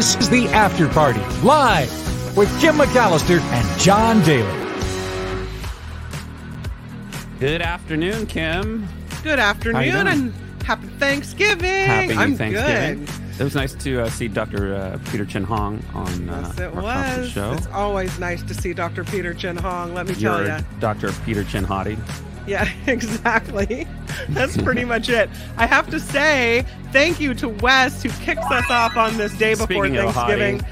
[0.00, 1.90] This is the After Party, live
[2.34, 4.48] with Kim McAllister and John Daly.
[7.38, 8.88] Good afternoon, Kim.
[9.22, 10.32] Good afternoon and
[10.62, 11.84] happy Thanksgiving.
[11.84, 13.04] Happy I'm Thanksgiving.
[13.04, 13.40] good.
[13.40, 14.74] It was nice to uh, see Dr.
[14.74, 17.30] Uh, Peter Chin Hong on uh, Yes, it was.
[17.30, 17.52] show.
[17.52, 19.04] It's always nice to see Dr.
[19.04, 19.92] Peter Chin Hong.
[19.92, 20.64] Let me tell You're you.
[20.78, 21.12] Dr.
[21.26, 21.98] Peter Chin Hottie.
[22.46, 23.86] Yeah, exactly.
[24.30, 25.30] That's pretty much it.
[25.56, 29.54] I have to say thank you to Wes who kicks us off on this day
[29.54, 30.62] before Speaking Thanksgiving.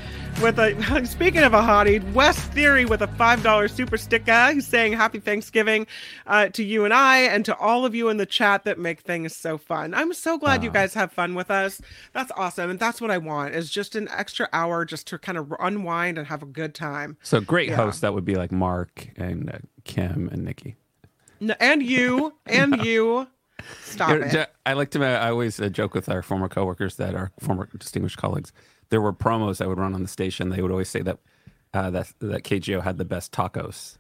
[0.43, 4.53] With a speaking of a hottie, Wes Theory with a five dollar super sticker.
[4.53, 5.89] He's saying happy Thanksgiving
[6.29, 9.01] uh, to you and I, and to all of you in the chat that make
[9.01, 9.95] things so fun.
[9.95, 11.81] I'm so glad you guys have fun with us.
[12.13, 15.39] That's awesome, and that's what I want is just an extra hour just to kind
[15.39, 17.17] of unwind and have a good time.
[17.25, 17.77] So great Yeah.
[17.77, 20.77] hosts that would be like Mark and uh, Kim and Nikki.
[21.41, 23.27] N- And you, and you.
[23.83, 24.51] Stop You know, it.
[24.65, 25.05] I like to.
[25.05, 28.53] I always uh, joke with our former coworkers that our former distinguished colleagues.
[28.91, 30.51] There were promos that would run on the station.
[30.51, 31.19] They would always say that
[31.75, 33.99] uh, that that KGO had the best tacos.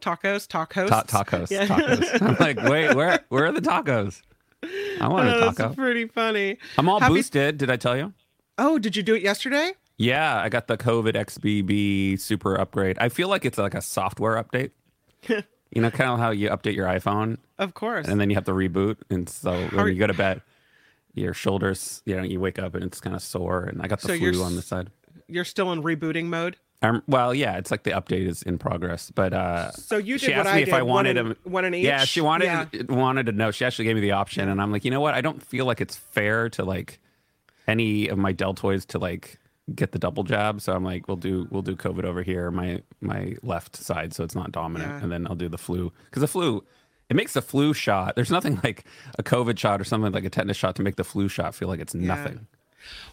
[0.00, 1.66] Tacos, tacos, Ta- tacos, Yeah.
[1.66, 2.22] tacos.
[2.22, 4.20] I'm like, wait, where where are the tacos?
[5.00, 5.62] I want a Oh, taco.
[5.62, 6.58] That's pretty funny.
[6.78, 7.58] I'm all Happy- boosted.
[7.58, 8.12] Did I tell you?
[8.58, 9.72] Oh, did you do it yesterday?
[9.96, 12.98] Yeah, I got the COVID XBB super upgrade.
[12.98, 14.70] I feel like it's like a software update.
[15.74, 18.06] you know, kind of how you update your iPhone Of course.
[18.06, 18.96] and then you have to reboot.
[19.10, 20.42] And so when you go to bed,
[21.14, 23.64] your shoulders, you know, you wake up and it's kind of sore.
[23.64, 24.90] And I got the So flu on the side.
[25.28, 26.56] You're still in rebooting mode.
[26.82, 29.10] Um, well, yeah, it's like the update is in progress.
[29.14, 31.16] But uh, So you she did what asked I me if I did, one wanted
[31.16, 31.36] in- them.
[31.44, 32.66] one in Yeah, she wanted Yeah.
[32.88, 33.50] wanted to know.
[33.52, 35.14] She actually gave me the option, and I'm like, you know what?
[35.14, 36.98] I don't feel like it's fair to like
[37.68, 39.38] any of my deltoids to like
[39.72, 40.60] get the double jab.
[40.60, 44.24] So I'm like, we'll do we'll do COVID over here, my my left side, so
[44.24, 45.02] it's not dominant, Yeah.
[45.02, 46.64] and then I'll do the flu because the flu.
[47.10, 48.14] It makes the flu shot.
[48.16, 48.86] There's nothing like
[49.18, 51.68] a COVID shot or something like a tetanus shot to make the flu shot feel
[51.68, 52.46] like it's nothing.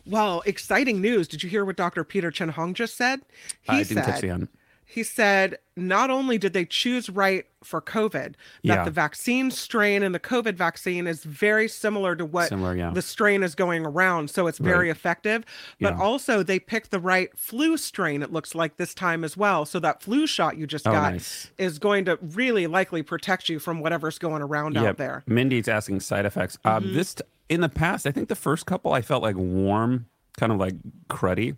[0.06, 1.28] Well, exciting news.
[1.28, 2.04] Did you hear what Dr.
[2.06, 3.22] Peter Chin Hong just said?
[3.64, 4.48] He I didn't catch the said, end.
[4.92, 8.84] He said not only did they choose right for COVID, that Yeah.
[8.84, 12.90] the vaccine strain and the COVID vaccine is very similar to what Similar, yeah.
[12.90, 14.32] the strain is going around.
[14.32, 14.98] So it's very Right.
[14.98, 15.46] effective.
[15.80, 16.02] But Yeah.
[16.02, 19.64] also, they picked the right flu strain, it looks like this time as well.
[19.64, 21.52] So that flu shot you just Oh, got nice.
[21.60, 24.84] is going to really likely protect you from whatever's going around Yep.
[24.86, 25.24] out there.
[25.28, 26.58] Mindy's asking side effects.
[26.66, 30.08] Uh, this t- in the past, I think the first couple I felt like warm,
[30.38, 30.74] kind of like
[31.12, 31.58] cruddy,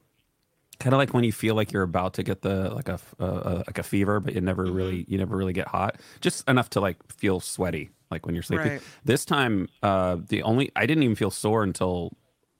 [0.81, 3.63] kind of like when you feel like you're about to get the like a uh,
[3.67, 6.81] like a fever, but you never really you never really get hot, just enough to
[6.81, 8.73] like feel sweaty, like when you're sleeping.
[8.73, 8.81] Right.
[9.05, 12.11] This time, uh, the only I didn't even feel sore until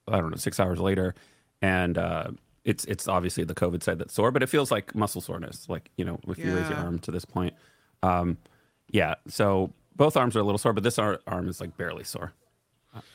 [0.07, 1.15] I don't know six hours later,
[1.61, 2.31] and uh,
[2.63, 5.89] it's it's obviously the COVID side that's sore, but it feels like muscle soreness, like
[5.97, 7.53] you know if you raise your arm to this point.
[8.03, 8.37] Um,
[8.89, 12.03] yeah, so both arms are a little sore, but this ar- arm is like barely
[12.03, 12.33] sore.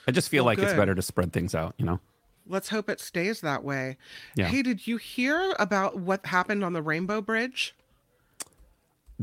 [0.08, 2.00] I just feel Well, like it's better to spread things out, you know.
[2.48, 3.96] Let's hope it stays that way.
[4.34, 4.46] Yeah.
[4.46, 7.74] Hey, did you hear about what happened on the Rainbow Bridge?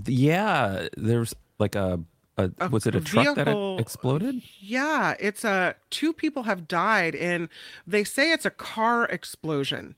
[0.05, 1.99] Yeah, there's like a,
[2.37, 4.41] a, A was it a truck that exploded?
[4.59, 7.47] Yeah, it's a two people have died and
[7.85, 9.95] they say it's a car explosion.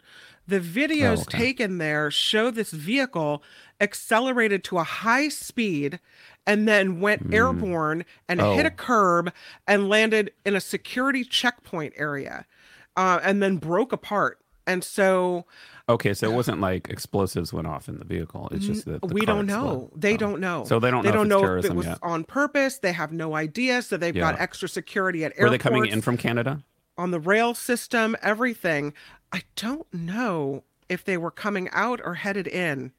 [0.47, 1.37] The videos Oh, okay.
[1.39, 3.41] taken there show this vehicle
[3.81, 5.99] accelerated to a high speed
[6.45, 8.59] and then went airborne and hit Hmm.
[8.59, 8.65] Oh.
[8.67, 9.33] a curb
[9.67, 12.45] and landed in a security checkpoint area
[12.97, 14.39] uh, and then broke apart.
[14.67, 15.45] And so
[15.87, 18.49] Okay, so it wasn't like explosives went off in the vehicle.
[18.51, 19.63] It's just that we don't know.
[19.83, 20.01] exploded.
[20.01, 20.17] They Oh.
[20.17, 20.63] don't know.
[20.65, 21.99] So they don't They know don't if it's know if it was yet.
[22.01, 22.79] on purpose.
[22.79, 23.83] They have no idea.
[23.83, 25.51] So they've got extra security at Were airports.
[25.63, 26.63] they coming in from Canada?
[26.97, 28.93] on the rail system, everything.
[29.31, 32.93] I don't know if they were coming out or headed in.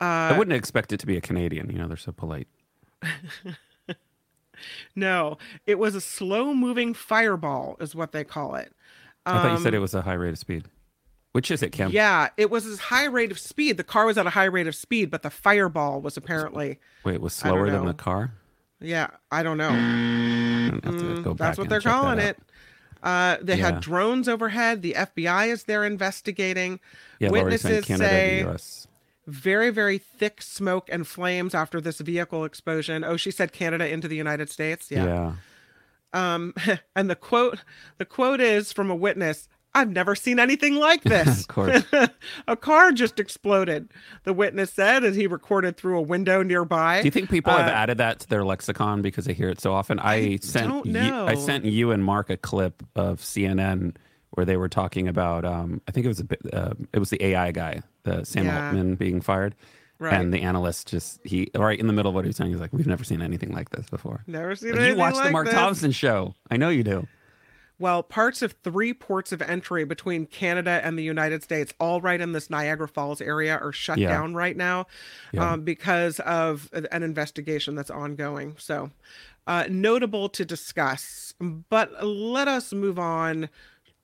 [0.00, 1.68] I wouldn't expect it to be a Canadian.
[1.70, 2.48] You know, they're so polite.
[4.96, 8.74] No, it was a slow moving fireball, is what they call it.
[9.26, 10.64] I thought you said it was a high rate of speed.
[11.32, 11.88] Which is it, Kim?
[11.88, 13.76] Um, Yeah, it was a high rate of speed.
[13.76, 17.14] The car was at a high rate of speed, but the fireball was apparently, Wait,
[17.16, 18.32] it was slower than the car.
[18.80, 19.68] yeah, I don't know.
[19.68, 22.38] I don't have to go back Mm, That's what they're calling it.
[23.02, 23.66] Uh, they Yeah.
[23.72, 24.82] had drones overhead.
[24.82, 26.80] The FBI is there investigating.
[27.20, 28.44] Yeah, Witnesses say
[29.26, 33.04] very, very thick smoke and flames after this vehicle explosion.
[33.04, 34.90] Oh, she said Canada into the United States.
[34.90, 35.04] Yeah.
[35.04, 35.32] Yeah.
[36.12, 36.54] Um,
[36.96, 37.58] and the quote,
[37.98, 39.48] the quote is from a witness.
[39.74, 41.42] I've never seen anything like this.
[41.42, 41.84] Of course.
[42.48, 43.90] a car just exploded.
[44.24, 47.02] The witness said as he recorded through a window nearby.
[47.02, 49.60] Do you think people have Uh, added that to their lexicon because they hear it
[49.60, 49.98] so often?
[50.00, 53.94] I, sent don't you, I sent you and Mark a clip of CNN
[54.30, 55.44] where they were talking about.
[55.44, 56.40] Um, I think it was a bit.
[56.52, 58.66] Uh, it was the AI guy, the Sam Yeah.
[58.66, 59.54] Altman being fired,
[60.00, 60.14] Right.
[60.14, 62.50] and the analyst just he right in the middle of what he was saying.
[62.52, 65.14] He's like, "We've never seen anything like this before." Never seen Like, anything you watch
[65.14, 65.54] like the Mark this.
[65.54, 66.34] Thompson show.
[66.50, 67.06] I know you do.
[67.80, 72.20] Well, parts of three ports of entry between Canada and the United States, all right
[72.20, 74.08] in this Niagara Falls area, are shut Yeah.
[74.08, 74.86] down right now
[75.32, 75.52] Yeah.
[75.52, 78.56] um, because of an investigation that's ongoing.
[78.58, 78.90] So,
[79.46, 81.34] uh, notable to discuss.
[81.40, 83.48] But let us move on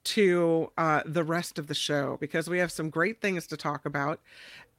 [0.05, 3.87] to uh, the rest of the show because we have some great things to talk
[3.87, 4.21] about.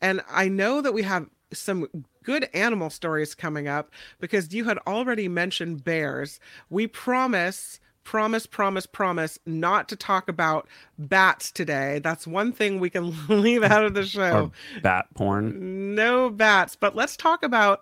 [0.01, 1.87] And I know that we have some
[2.23, 6.39] good animal stories coming up because you had already mentioned bears.
[6.69, 11.99] We promise, promise, promise, promise not to talk about bats today.
[12.03, 15.95] That's one thing we can leave out of the show Or bat porn.
[15.95, 17.81] no bats but let's talk about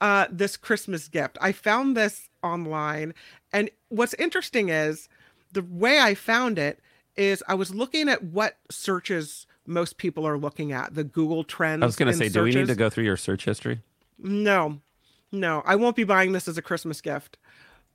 [0.00, 3.14] uh, this christmas gift i found this online
[3.52, 5.08] and what's interesting is
[5.52, 6.80] the way i found it
[7.16, 11.82] is i was looking at what searches most people are looking at the google trends
[11.82, 13.80] I was going to say, do we need to go through your search history?
[14.18, 14.80] No,
[15.30, 17.36] no, I won't be buying this as a Christmas gift.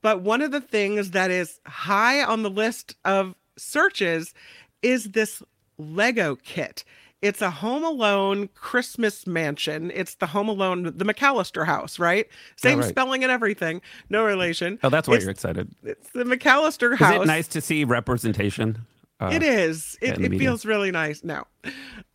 [0.01, 4.33] But one of the things that is high on the list of searches
[4.81, 5.41] is this
[5.77, 6.83] Lego kit.
[7.21, 9.91] It's a Home Alone Christmas mansion.
[9.93, 12.27] It's the Home Alone, the McAllister house, right?
[12.57, 12.87] Same right.
[12.87, 13.81] spelling and everything.
[14.09, 14.77] No relation.
[14.83, 15.67] Oh, that's why It's- you're excited.
[15.83, 17.23] It's the McAllister Is house.
[17.23, 18.85] it nice to see representation?
[19.19, 19.97] Uh, It is.
[20.01, 21.23] It, it feels really nice.
[21.23, 21.45] No,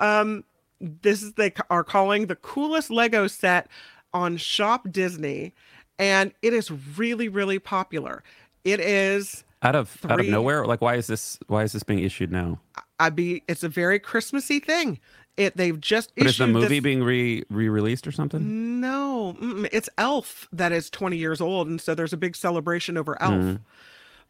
[0.01, 0.45] um,
[0.81, 3.69] this is they are calling the coolest Lego set
[4.13, 5.53] on Shop Disney,
[5.99, 8.23] and it is really really popular.
[8.65, 9.45] It is.
[9.65, 12.59] Out of out of nowhere, like why is this why is this being issued now?
[12.99, 13.43] I'd be.
[13.49, 14.99] It's a very Christmassy thing.
[15.37, 18.81] It they've just But is the movie this- being re re released or something?
[18.81, 19.37] No,
[19.73, 23.59] it's Elf that is 20 years old, and so there's a big celebration over Elf.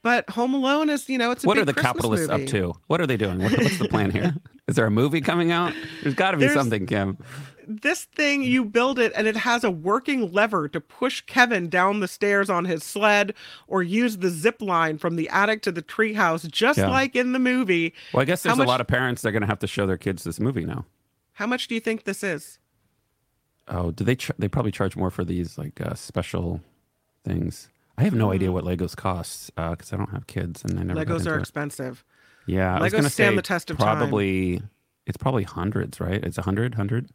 [0.03, 1.47] But Home Alone is, you know, it's a.
[1.47, 2.43] What are the Christmas capitalists movie.
[2.45, 2.75] up to?
[2.89, 3.39] What are they doing?
[3.41, 4.35] What, what's the plan here?
[4.69, 5.73] Is there a movie coming out?
[6.03, 7.19] There's got to be There's- something, Kim.
[7.69, 12.01] this thing you build it and it has a working lever to push Kevin down
[12.01, 13.35] the stairs on his sled
[13.69, 16.89] or use the zip line from the attic to the treehouse just Yeah.
[16.91, 17.93] like in the movie.
[18.13, 19.67] Well, I guess there's much- a lot of parents that are going to have to
[19.69, 20.85] show their kids this movie now.
[21.35, 22.59] How much do you think this is?
[23.69, 24.17] Oh, do they?
[24.17, 26.61] Ch- they probably charge more for these like uh, special
[27.25, 27.69] things.
[28.03, 28.55] I have no idea Hmm.
[28.55, 31.05] what Legos costs because I don't have kids and I never.
[31.05, 31.41] Legos are it.
[31.41, 32.05] expensive.
[32.47, 33.97] Yeah, I was Legos stand say the test of time.
[33.99, 34.63] probably.
[35.07, 36.23] It's probably hundreds, right?
[36.23, 37.11] It's a hundred, hundred.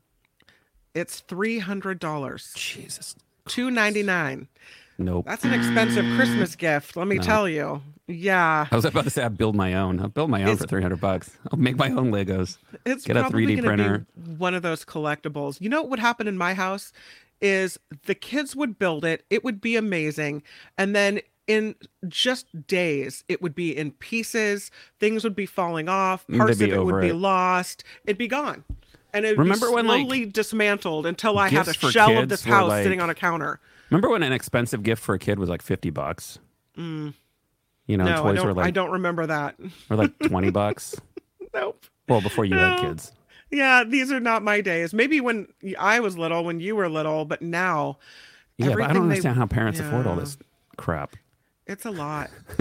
[0.94, 2.54] It's $300.
[2.56, 3.16] Jesus,
[3.48, 4.48] Two ninety nine.
[4.98, 5.26] nope.
[5.26, 7.22] That's an expensive Christmas gift, let me No.
[7.24, 7.82] tell you.
[8.08, 8.68] Yeah.
[8.72, 10.00] I was about to say I build my own.
[10.00, 11.32] I'll build my own It's- for three hundred bucks.
[11.52, 12.58] I'll make my own Legos.
[12.86, 14.06] It's Get a 3D gonna printer.
[14.22, 15.60] Be one of those collectibles.
[15.62, 16.92] You know what would happen in my house
[17.42, 19.26] is the kids would build it.
[19.30, 20.44] It would be amazing,
[20.78, 21.76] and then in
[22.10, 24.70] just days, it would be in pieces.
[25.00, 26.28] Things would be falling off.
[26.28, 27.84] Mm, Parts of it would over be lost.
[28.06, 28.66] It'd be gone.
[29.14, 32.28] And it would Remember be when, like, slowly dismantled until I had a shell of
[32.28, 33.60] this house like- sitting on a counter.
[33.90, 36.40] Remember when an expensive gift for a kid was like fifty bucks?
[36.76, 38.06] You know, Mm.
[38.06, 39.56] no, toys were like I don't remember that.
[39.90, 40.96] were like twenty bucks.
[41.54, 41.86] nope.
[42.10, 43.14] Well, before you had kids.
[43.52, 44.94] Yeah, these are not my days.
[44.94, 45.48] Maybe when
[45.80, 47.98] I was little, when you were little, but now
[48.58, 50.38] Yeah, but I don't they- understand how parents afford all this
[50.78, 51.16] crap,
[51.66, 52.30] it's a lot.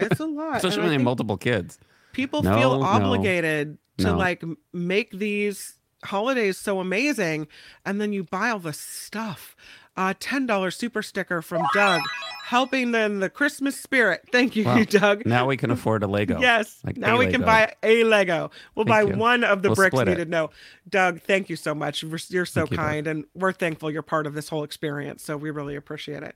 [0.00, 0.56] it's a lot.
[0.56, 1.78] especially And when they have multiple kids.
[2.12, 4.16] people No, feel no, obligated to no.
[4.16, 4.42] like
[4.72, 5.74] make these
[6.04, 7.46] holidays so amazing,
[7.84, 9.54] and then you buy all the stuff.
[9.96, 12.00] Uh, ten dollar super sticker from Doug,
[12.44, 14.22] helping them the Christmas spirit.
[14.32, 14.84] Thank you, Wow.
[14.84, 15.26] Doug.
[15.26, 16.40] Now we can afford a Lego.
[16.40, 16.78] Yes.
[16.84, 18.50] Like now a we can buy a Lego.
[18.74, 19.18] We'll Thank buy you.
[19.18, 20.12] one of the We'll bricks split it.
[20.12, 20.30] needed.
[20.30, 20.50] No,
[20.88, 22.02] Doug, thank you so much.
[22.02, 25.22] You're- so Thank you, kind, and we're thankful you're part of this whole experience.
[25.24, 26.34] So we really appreciate it.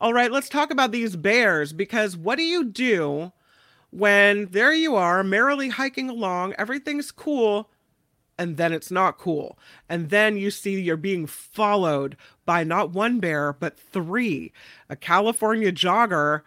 [0.00, 3.32] All right, let's talk about these bears because what do you do
[3.90, 6.54] when there you are merrily hiking along?
[6.58, 7.70] Everything's cool.
[8.38, 9.58] And then it's not cool.
[9.88, 12.16] And then you see you're being followed
[12.46, 14.52] by not one bear, but three.
[14.88, 16.42] A California jogger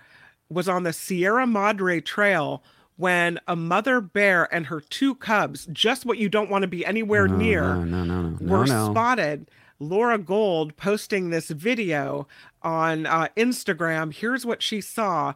[0.50, 2.64] was on the Sierra Madre Trail
[2.98, 6.86] when a mother bear and her two cubs, just what you don't want to be
[6.86, 8.58] anywhere No, near, No, no, no, no, no.
[8.60, 9.50] were spotted.
[9.80, 12.28] Laura Gold posting this video
[12.62, 14.14] on uh, Instagram.
[14.14, 15.34] Here's what she saw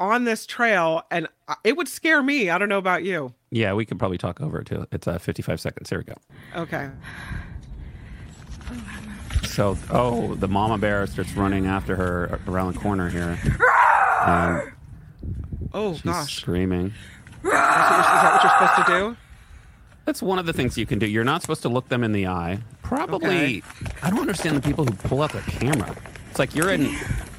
[0.00, 2.50] on this trail, and uh, it would scare me.
[2.50, 3.32] I don't know about you.
[3.54, 4.84] Yeah, we could probably talk over it too.
[4.90, 5.88] It's uh, 55 seconds.
[5.88, 6.16] Here we go.
[6.56, 6.90] Okay.
[9.46, 13.38] So, oh, the mama bear starts running after her around the corner here.
[14.26, 14.72] And
[15.72, 16.86] Oh she's gosh, screaming.
[17.44, 19.16] Is that what you're supposed to do?
[20.04, 21.06] That's one of the things you can do.
[21.06, 22.58] You're not supposed to look them in the eye.
[22.82, 23.62] Probably,
[24.02, 25.94] I don't understand the people who pull out their camera.
[26.28, 26.92] It's like you're in,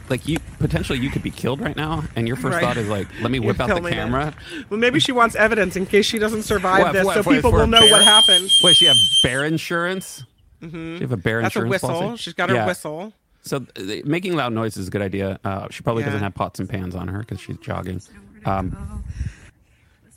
[0.09, 2.63] like you potentially you could be killed right now, and your first Right.
[2.63, 3.95] thought is like, let me whip out the filming it.
[3.95, 4.33] camera.
[4.69, 7.33] Well, maybe she wants evidence in case she doesn't survive What, this, what, so for-
[7.33, 7.91] people for will know bear?
[7.91, 8.49] what happened.
[8.63, 10.23] Wait, she have bear insurance?
[10.61, 10.97] Mm-hmm.
[10.97, 11.89] She have a bear That's a insurance whistle.
[11.89, 12.21] policy?
[12.23, 12.65] She's got her Yeah.
[12.65, 13.13] whistle.
[13.41, 15.39] So uh, making loud noise is a good idea.
[15.43, 16.07] Uh, she probably Yeah.
[16.09, 18.01] doesn't have pots and pans on her because she's jogging.
[18.45, 19.03] Um,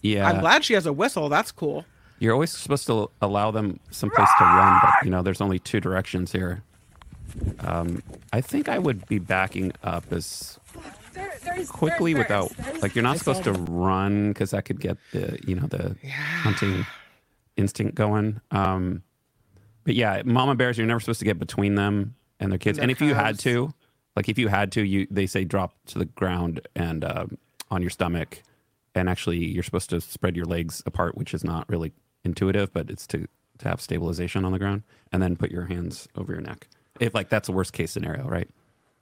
[0.02, 1.28] yeah, I'm glad she has a whistle.
[1.28, 1.84] That's cool.
[2.20, 5.80] You're always supposed to allow them someplace to run, but you know, there's only two
[5.80, 6.62] directions here.
[7.60, 8.02] Um,
[8.32, 10.58] I think I would be backing up as
[11.12, 12.50] There, there's, quickly there's without.
[12.56, 15.96] There's- like you're not supposed to run because that could get the you know the
[16.42, 16.86] hunting
[17.56, 18.40] instinct going.
[18.50, 19.02] Um,
[19.84, 22.76] but yeah, mama bears, you're never supposed to get between them and their kids.
[22.78, 23.72] Their and if you had to,
[24.16, 27.38] like if you had to, you they say drop to the ground and um,
[27.70, 28.42] on your stomach,
[28.94, 31.92] and actually you're supposed to spread your legs apart, which is not really
[32.24, 33.26] intuitive, but it's to
[33.58, 36.68] to have stabilization on the ground, and then put your hands over your neck.
[37.00, 38.48] If like that's the worst case scenario, right?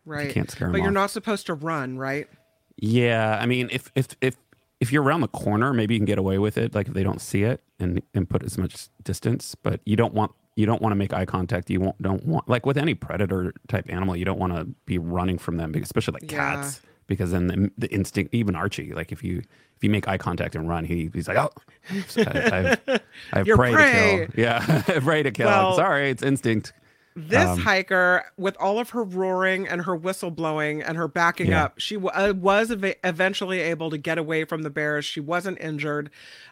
[0.05, 0.29] Right.
[0.29, 0.95] You can't scare but you're off.
[0.95, 2.29] not supposed to run, right?
[2.77, 4.37] Yeah, I mean, if if if
[4.81, 6.75] if you're around the corner, maybe you can get away with it.
[6.75, 10.13] Like if they don't see it and and put as much distance, but you don't
[10.15, 11.71] want you don't want to make eye contact.
[11.71, 14.99] You won't don't want like with any predator type animal, you don't want to be
[14.99, 16.57] running from them, especially like Yeah.
[16.57, 18.35] cats, because then the, the instinct.
[18.35, 21.39] Even Archie, like if you if you make eye contact and run, he he's like,
[21.39, 21.51] oh,
[21.91, 22.77] I,
[23.33, 24.27] have prey, prey.
[24.27, 24.43] to kill.
[24.45, 25.47] Yeah, prey to kill.
[25.47, 26.73] Well- Sorry, it's instinct.
[27.19, 31.47] This Um, hiker, with all of her roaring and her whistle blowing and her backing
[31.49, 31.65] Yeah.
[31.65, 35.07] up, she w- uh, was ev- eventually able to get away from the bears.
[35.07, 36.11] She wasn't injured.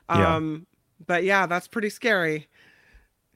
[0.09, 0.37] Yeah.
[0.37, 0.66] Um,
[1.06, 2.49] But yeah, that's pretty scary.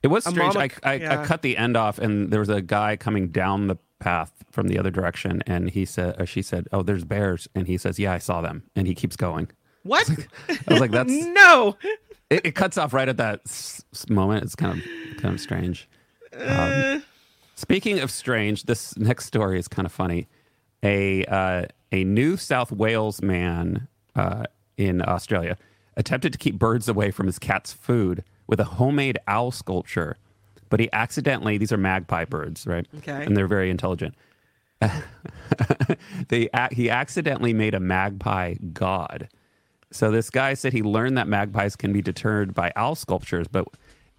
[0.02, 0.54] It was strange.
[0.54, 1.20] mama- I, I, yeah.
[1.20, 4.68] I cut the end off, and there was a guy coming down the path from
[4.68, 7.99] the other direction, and he said, uh, "She said, oh, there's bears," and he says,
[7.99, 9.50] "Yeah, I saw them," and he keeps going.
[9.82, 10.08] What?
[10.49, 11.76] I was like, "That's no.
[12.30, 14.44] it, it cuts off right at that s- s- moment.
[14.44, 15.88] It's kind of kind of strange."
[16.32, 17.02] Um,
[17.58, 20.28] speaking of strange, this next story is kind of funny.
[20.82, 24.44] A uh, a New South Wales man uh,
[24.76, 25.56] in Australia
[25.96, 30.16] attempted to keep birds away from his cat's food with a homemade owl sculpture,
[30.70, 32.86] but he accidentally these are magpie birds, right?
[32.98, 33.24] Okay.
[33.24, 34.14] and they're very intelligent.
[36.28, 39.28] they he accidentally made a magpie god.
[39.90, 43.66] So this guy said he learned that magpies can be deterred by owl sculptures, but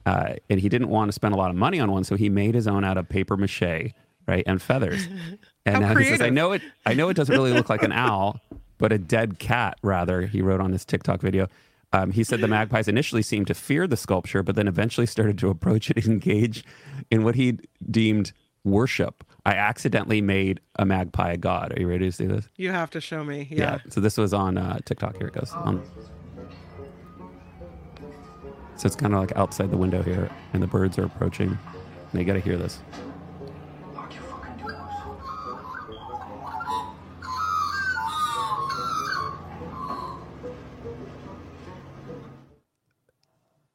[0.06, 2.30] uh, and he didn't want to spend a lot of money on one, so he
[2.30, 3.94] made his own out of paper mache,
[4.28, 5.08] right, and feathers.
[5.66, 6.64] And now he says, "I know it.
[6.86, 8.40] I know it doesn't really look like an owl,
[8.80, 11.48] but a dead cat, rather." He wrote on his TikTok video.
[11.94, 15.38] Um, he said the magpies initially seemed to fear the sculpture, but then eventually started
[15.40, 16.64] to approach it and engage
[17.12, 17.60] in what he
[17.92, 18.32] deemed
[18.64, 19.24] worship.
[19.46, 21.76] I accidentally made a magpie a god.
[21.76, 22.48] Are you ready to see this?
[22.56, 23.48] You have to show me.
[23.52, 23.80] Yeah.
[23.90, 25.18] So this was on uh, TikTok.
[25.18, 25.52] Here it goes.
[25.56, 25.84] Um,
[28.80, 31.58] so it's kind of like outside the window here, and the birds are approaching.
[32.12, 32.80] And you got to hear this.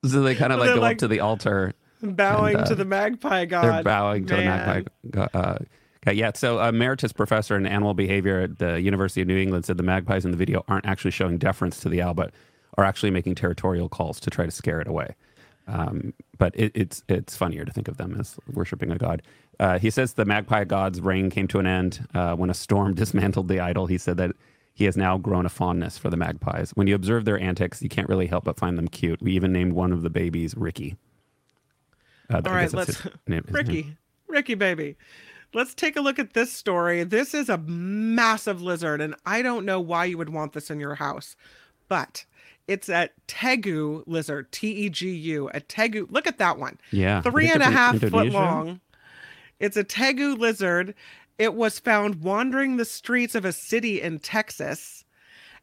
[0.05, 2.75] So they kind of like go like- up to the altar Bowing And, uh, to
[2.75, 3.65] the magpie god.
[3.65, 4.85] they're bowing to Man.
[5.05, 5.39] the magpie.
[5.39, 5.59] Uh,
[6.07, 6.33] okay, yeah.
[6.35, 9.83] So, a emeritus professor in animal behavior at the University of New England said the
[9.85, 12.33] magpies in the video aren't actually showing deference to the owl, but
[12.77, 15.15] are actually making territorial calls to try to scare it away.
[15.67, 19.23] Um, but it, it's it's funnier to think of them as worshiping a god.
[19.59, 22.95] Uh, he says the magpie god's reign came to an end uh, when a storm
[22.95, 23.87] dismantled the idol.
[23.87, 24.33] He said that
[24.75, 26.73] he has now grown a fondness for the magpies.
[26.75, 29.23] When you observe their antics, you can't really help but find them cute.
[29.23, 30.97] We even named one of the babies Ricky.
[32.29, 33.45] Uh, All right, let's name- his name.
[33.49, 34.97] Ricky, Ricky baby.
[35.53, 37.05] Let's take a look at this story.
[37.05, 40.81] This is a massive lizard, and I don't know why you would want this in
[40.81, 41.37] your house,
[41.89, 42.25] but
[42.67, 45.49] it's a tegu lizard, T E G U.
[45.55, 46.07] A tegu.
[46.11, 46.79] Look at that one.
[46.91, 48.81] Yeah, Three and a half three think and a they're from half foot long.
[49.61, 50.95] It's a tegu lizard.
[51.39, 55.04] It was found wandering the streets of a city in Texas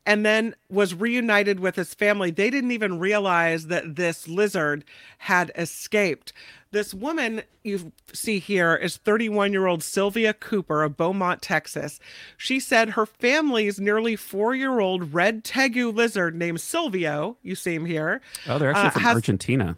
[0.06, 2.32] and then was reunited with his family.
[2.32, 4.84] They didn't even realize that this lizard
[5.20, 6.34] had escaped.
[6.72, 12.00] This woman you see here is 31 year old Sylvia Cooper of Beaumont, Texas.
[12.38, 17.76] She said her family's nearly four year old red tegu lizard named Silvio, you see
[17.76, 19.76] him here, Oh, they're actually uh, from Argentina.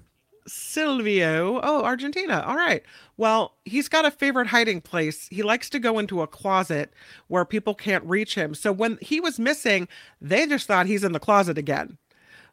[0.47, 1.59] Silvio.
[1.63, 2.43] Oh, Argentina.
[2.45, 2.83] All right.
[3.15, 5.27] Well, he's got a favorite hiding place.
[5.29, 6.91] He likes to go into a closet
[7.27, 8.55] where people can't reach him.
[8.55, 9.87] So when he was missing,
[10.19, 11.97] they just thought he's in the closet again.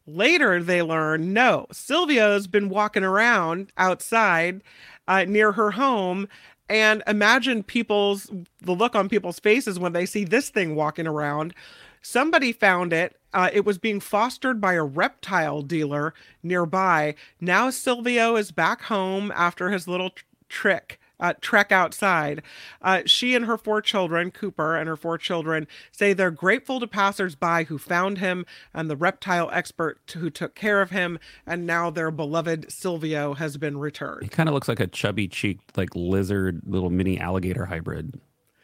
[0.07, 4.63] Later, they learn no, Silvio's been walking around outside
[5.07, 6.29] uh, near her home.
[6.69, 11.55] And imagine people's the look on people's faces when they see this thing walking around.
[12.03, 13.17] Somebody found it.
[13.33, 17.15] Uh, it was being fostered by a reptile dealer nearby.
[17.41, 20.13] Now Silvio is back home after his little
[20.51, 20.99] trick.
[21.19, 22.41] Uh, trek outside.
[22.81, 26.87] Uh, she and her four children, Cooper and her four children, say they're grateful to
[26.87, 31.91] passersby who found him and the reptile expert who took care of him, and now
[31.91, 34.23] their beloved Silvio has been returned.
[34.23, 38.19] He kind of looks like a chubby cheeked, like lizard, little mini alligator hybrid.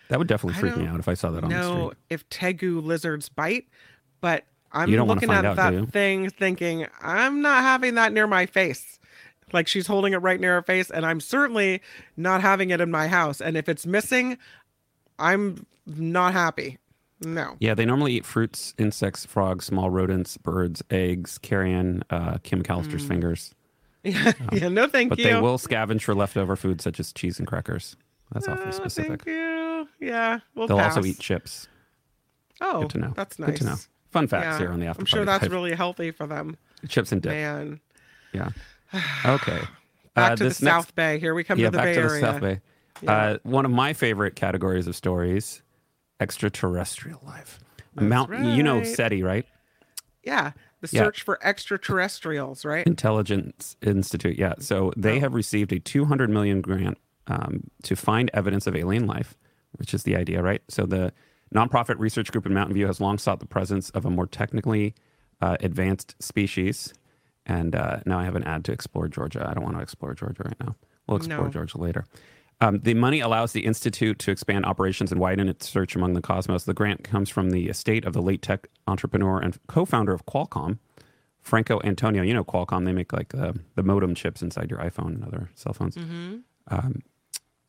[0.09, 1.99] That would definitely freak me out if I saw that on the street.
[2.09, 3.67] if tegu lizards bite,
[4.23, 8.15] but I'm You don't wanna looking at out, that thing thinking, I'm not having that
[8.15, 8.99] near my face.
[9.53, 11.81] Like she's holding it right near her face, and I'm certainly
[12.17, 13.41] not having it in my house.
[13.41, 14.39] And if it's missing,
[15.21, 16.79] I'm not happy.
[17.21, 17.57] No.
[17.61, 23.05] Yeah, they normally eat fruits, insects, frogs, small rodents, birds, eggs, carrion, uh, Kim McAllister's
[23.05, 23.09] Mm.
[23.09, 23.55] fingers.
[24.05, 25.25] yeah, no thank But you.
[25.25, 27.97] But they will scavenge for leftover food such as cheese and crackers.
[28.33, 29.23] That's awfully Oh, specific.
[29.23, 29.89] Thank you.
[30.01, 30.97] Yeah, we'll They'll pass.
[30.97, 31.69] also eat chips.
[32.61, 33.13] Oh, Good to know.
[33.17, 33.51] That's nice.
[33.51, 33.77] Good to know.
[34.11, 35.53] Fun facts Yeah, here on the after I'm sure that's Live.
[35.53, 36.57] really healthy for them.
[36.89, 37.33] chips and dip.
[37.33, 37.81] Man.
[38.33, 38.51] Yeah.
[39.25, 39.61] Okay.
[40.15, 41.19] Back Uh, to the next- South Bay.
[41.19, 42.21] Here we come yeah, to the back Bay to the Area.
[42.21, 42.61] South Bay.
[43.07, 45.63] Uh, one of my favorite categories of stories:
[46.21, 47.61] extraterrestrial life.
[47.95, 48.83] Mount, you know.
[48.83, 49.47] SETI, right?
[50.23, 51.03] Yeah, the Yeah.
[51.05, 52.87] search for extraterrestrials, right?
[52.87, 54.39] Intelligence Institute.
[54.39, 54.55] Yeah.
[54.59, 55.21] So they Oh.
[55.21, 56.99] have received a 200 million grant
[57.29, 59.37] um, to find evidence of alien life,
[59.73, 60.63] which is the idea, right?
[60.69, 61.13] So the
[61.55, 64.95] nonprofit research group in Mountain View has long sought the presence of a more technically
[65.41, 66.95] uh, advanced species.
[67.47, 69.47] And uh, now I have an ad to explore Georgia.
[69.49, 70.75] I don't want to explore Georgia right now.
[71.07, 71.51] We'll explore No.
[71.51, 72.05] Georgia later.
[72.61, 76.23] Um, the money allows the institute to expand operations and widen its search among the
[76.23, 76.65] cosmos.
[76.65, 80.79] The grant comes from the estate of the late tech entrepreneur and co-founder of Qualcomm,
[81.43, 82.23] Franklin Antonio.
[82.23, 85.51] You know Qualcomm; they make like uh, the modem chips inside your iPhone and other
[85.55, 85.97] cell phones.
[85.97, 86.37] Mm-hmm.
[86.69, 87.03] Um,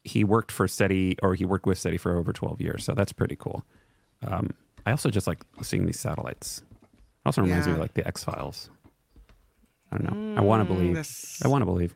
[0.06, 3.12] he worked for SETI, or he worked with SETI for over 12 years, so that's
[3.12, 3.66] pretty cool.
[4.26, 4.52] Um,
[4.86, 6.62] I also just like seeing these satellites.
[6.82, 6.88] It
[7.26, 8.70] also reminds me of like the X Files.
[9.92, 10.42] I don't know.
[10.42, 10.96] I want to Mm, believe.
[10.96, 11.94] this- I want to believe,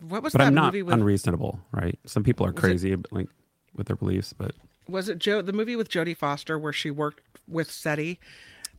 [0.00, 0.94] What was but that I'm not movie with?
[0.94, 1.98] unreasonable, right?
[2.06, 3.28] Some people are Was it- crazy, like
[3.74, 4.54] with their beliefs, but
[4.88, 5.42] was it Joe?
[5.42, 8.18] The movie with Jodie Foster where she worked with SETI,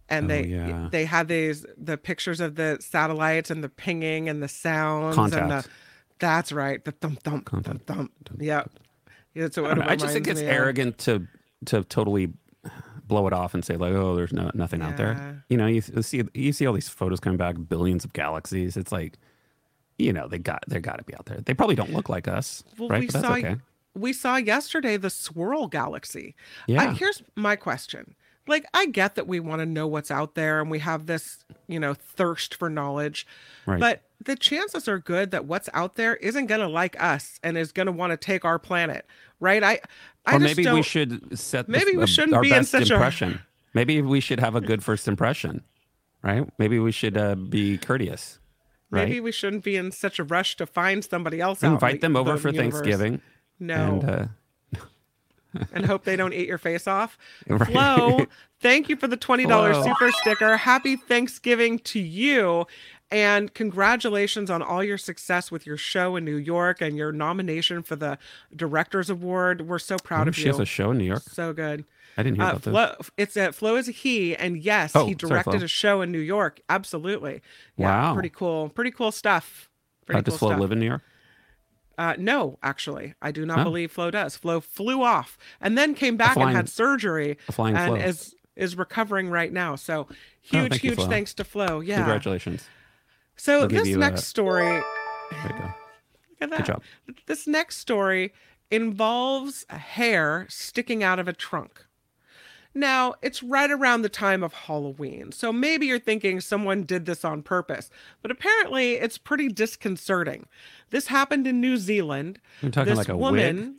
[0.10, 0.89] and Oh, they yeah.
[0.91, 5.51] they had these the pictures of the satellites and the pinging and the sounds and
[5.51, 5.65] the.
[6.19, 6.84] That's right.
[6.84, 7.86] The thump thump thump Contact.
[7.88, 8.12] thump.
[8.39, 8.63] Yeah.
[9.36, 11.27] Yeah, so I, I just think it's arrogant to
[11.65, 12.34] to totally
[13.08, 15.44] blow it off and say like, oh, there's no nothing out there.
[15.50, 18.78] You know, you, see you see all these photos coming back, billions of galaxies.
[18.78, 19.18] It's like,
[19.98, 21.40] you know, they got they got to be out there.
[21.42, 23.00] They probably don't look like us, Well, right?
[23.01, 23.55] we But that's saw okay.
[23.96, 26.36] we saw yesterday the swirl galaxy.
[26.68, 26.81] Yeah.
[26.90, 28.16] I, here's my question.
[28.48, 31.44] Like I get that we want to know what's out there and we have this,
[31.68, 33.27] you know, thirst for knowledge.
[33.66, 33.79] Right.
[33.79, 37.58] But the chances are good that what's out there isn't going to like us and
[37.58, 39.05] is going to want to take our planet,
[39.40, 39.64] right?
[39.64, 39.80] I
[40.26, 42.56] I or just maybe we should set Maybe the, we uh, shouldn't our be in
[42.60, 43.40] best such a- impression.
[43.74, 45.64] Maybe we should have a good first impression,
[46.24, 46.50] right?
[46.58, 48.40] Maybe we should uh, be courteous,
[48.90, 49.08] right?
[49.08, 52.16] maybe we shouldn't be in such a rush to find somebody else Invite the- them
[52.16, 52.74] over the for universe.
[52.74, 53.22] Thanksgiving.
[53.60, 54.00] No.
[54.02, 54.26] And uh,
[55.74, 57.18] and hope they don't eat your face off.
[57.48, 57.70] Right.
[57.72, 58.26] Flo,
[58.60, 59.84] thank you for the $20 Flo.
[59.84, 60.58] super sticker.
[60.58, 62.66] Happy Thanksgiving to you.
[63.09, 67.81] And congratulations on all your success with your show in New York and your nomination
[67.81, 68.17] for the
[68.53, 69.61] Directors Award.
[69.61, 70.46] We're so proud oh, of she you.
[70.46, 71.24] She has a show in New York.
[71.24, 71.85] So good.
[72.17, 72.72] I didn't hear Uh, about this.
[72.72, 75.63] Flo, it's at Flo is a he, and yes, Oh, he directed Flo.
[75.63, 76.59] a show in New York.
[76.67, 77.41] Absolutely.
[77.77, 78.13] Yeah, Wow.
[78.13, 78.70] Pretty cool.
[78.70, 79.70] Pretty cool stuff.
[80.05, 80.59] Pretty Uh, does cool Flo stuff.
[80.61, 81.01] live in New York?
[81.98, 83.63] Uh, no, actually, I do not Oh.
[83.63, 84.35] believe Flo does.
[84.35, 87.96] Flo flew off and then came back and had surgery flying and Flo.
[88.05, 89.75] is is recovering right now.
[89.75, 91.07] So Oh, huge, thank you, huge Flo.
[91.07, 91.79] thanks to Flo.
[91.79, 91.98] Yeah.
[91.98, 92.67] Congratulations.
[93.38, 94.84] So They'll this uh, next a- story, There
[95.44, 95.56] you go.
[95.60, 96.58] look at that.
[96.58, 96.82] Good job.
[97.28, 98.34] This next story
[98.70, 101.86] involves a hair sticking out of a trunk.
[102.74, 107.26] Now, it's right around the time of Halloween, so maybe you're thinking someone did this
[107.26, 107.90] on purpose,
[108.22, 110.46] but apparently it's pretty disconcerting.
[110.92, 112.40] This happened in New Zealand.
[112.62, 113.74] You're talking this like a woman, wig?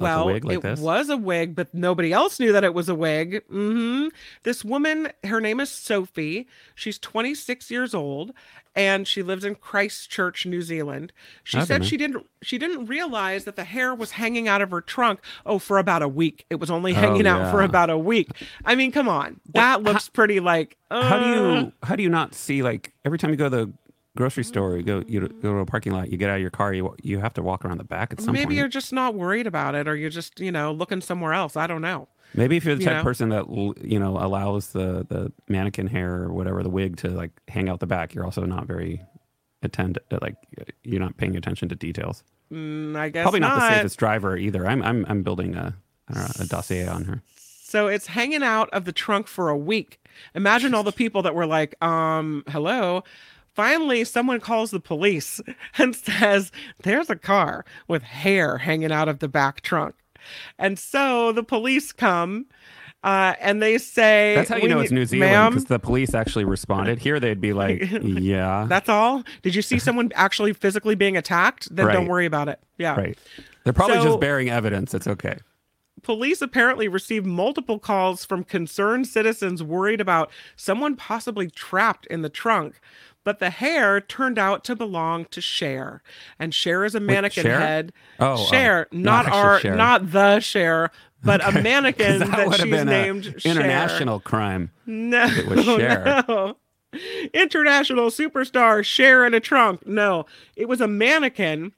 [0.00, 0.80] Well, like it this?
[0.80, 3.42] was a wig, but nobody else knew that it was a wig.
[3.48, 4.08] hmm
[4.42, 6.46] This woman, her name is Sophie.
[6.74, 8.32] She's 26 years old,
[8.74, 11.12] and she lives in Christchurch, New Zealand.
[11.42, 14.70] She Okay, said she didn't she didn't realize that the hair was hanging out of
[14.70, 15.20] her trunk.
[15.46, 16.46] Oh, for about a week.
[16.50, 18.32] It was only hanging out for Oh, about a week.
[18.64, 20.76] I mean, come on, that looks pretty like.
[21.00, 23.56] How do uh, you how do you not see like every time you go to
[23.66, 23.72] the
[24.16, 26.50] grocery store, you go you go to a parking lot, you get out of your
[26.50, 28.56] car, you you have to walk around the back at some Maybe point.
[28.56, 31.56] you're just not worried about it, or you're just you know looking somewhere else.
[31.56, 32.08] I don't know.
[32.34, 33.02] Maybe if you're the you type know?
[33.02, 33.48] person that
[33.82, 37.80] you know allows the the mannequin hair or whatever the wig to like hang out
[37.80, 39.02] the back, you're also not very
[39.62, 40.36] attend like
[40.82, 42.22] you're not paying attention to details.
[42.52, 44.66] Mm, I guess Probably not, the safest driver either.
[44.66, 45.76] I'm I'm I'm building a
[46.10, 47.22] know, a dossier on her.
[47.36, 50.00] So it's hanging out of the trunk for a week.
[50.34, 53.02] Imagine all the people that were like, um, hello.
[53.54, 55.40] Finally, someone calls the police
[55.78, 56.50] and says,
[56.82, 59.94] There's a car with hair hanging out of the back trunk.
[60.58, 62.46] And so the police come
[63.04, 66.46] uh, and they say, That's how you know it's New Zealand because the police actually
[66.46, 66.98] responded.
[66.98, 69.22] Here they'd be like, yeah, That's all?
[69.42, 71.74] Did you see someone actually physically being attacked?
[71.74, 72.58] Then don't worry about it.
[72.78, 72.96] Yeah.
[72.96, 73.18] right.
[73.64, 74.94] They're probably So- just bearing evidence.
[74.94, 75.36] It's okay.
[76.02, 82.28] police apparently received multiple calls from concerned citizens worried about someone possibly trapped in the
[82.30, 82.80] trunk.
[83.24, 86.02] But the hair turned out to belong to Cher,
[86.38, 87.58] and Cher is a mannequin Cher?
[87.58, 87.92] head.
[88.20, 89.74] Oh, oh, not not, our, Cher.
[89.74, 90.90] not the Cher,
[91.22, 93.52] but a mannequin that, that, she's named an Cher.
[93.52, 94.70] international crime.
[94.86, 96.24] No, it was Cher.
[96.28, 96.56] no.
[97.32, 99.86] International superstar Cher in a trunk.
[99.86, 101.72] No, it was a mannequin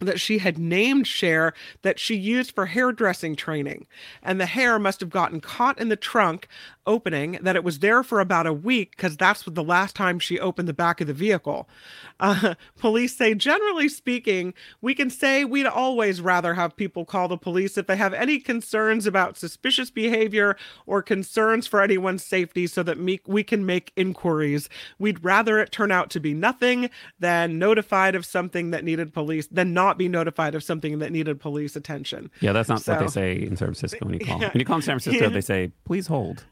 [0.00, 3.86] that she had named Cher that she used for hairdressing training.
[4.22, 6.48] And the hair must have gotten caught in the trunk
[6.86, 10.38] opening, that it was there for about a week because that's the last time she
[10.38, 11.68] opened the back of the vehicle.
[12.22, 17.38] Uh, police say, generally speaking, we can say we'd always rather have people call the
[17.38, 22.82] police if they have any concerns about suspicious behavior or concerns for anyone's safety so
[22.82, 24.68] that me- we can make inquiries.
[24.98, 29.46] We'd rather it turn out to be nothing than notified of something that needed police,
[29.46, 32.30] than not be notified of something that needed police attention.
[32.40, 34.42] Yeah, that's not what they say in San Francisco when you call.
[34.42, 34.50] Yeah.
[34.52, 35.32] When you call in San Francisco, Yeah.
[35.32, 36.44] they say, please hold.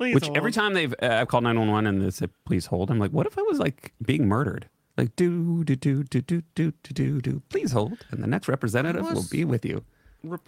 [0.00, 0.36] Please Which hold.
[0.38, 3.26] every time they've uh, I've called 911 and they say, please hold, I'm like, what
[3.26, 4.66] if I was like being murdered?
[4.96, 7.42] Like, do, do, do, do, do, do, do, do, do.
[7.50, 7.98] Please hold.
[8.10, 9.84] And the next representative will be with you.